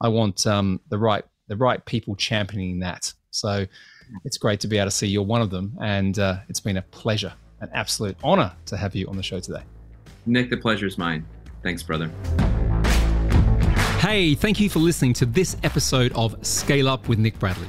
[0.00, 3.12] i want um, the right the right people championing that.
[3.30, 3.66] So
[4.24, 5.76] it's great to be able to see you're one of them.
[5.82, 9.40] And uh, it's been a pleasure an absolute honor to have you on the show
[9.40, 9.62] today.
[10.26, 11.26] Nick the pleasure is mine.
[11.64, 12.10] Thanks brother.
[13.98, 17.68] Hey, thank you for listening to this episode of Scale Up with Nick Bradley.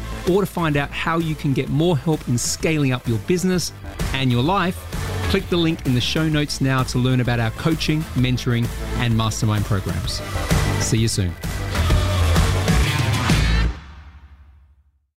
[0.29, 3.71] or to find out how you can get more help in scaling up your business
[4.13, 4.77] and your life,
[5.29, 8.67] click the link in the show notes now to learn about our coaching, mentoring,
[8.97, 10.21] and mastermind programs.
[10.83, 11.33] See you soon.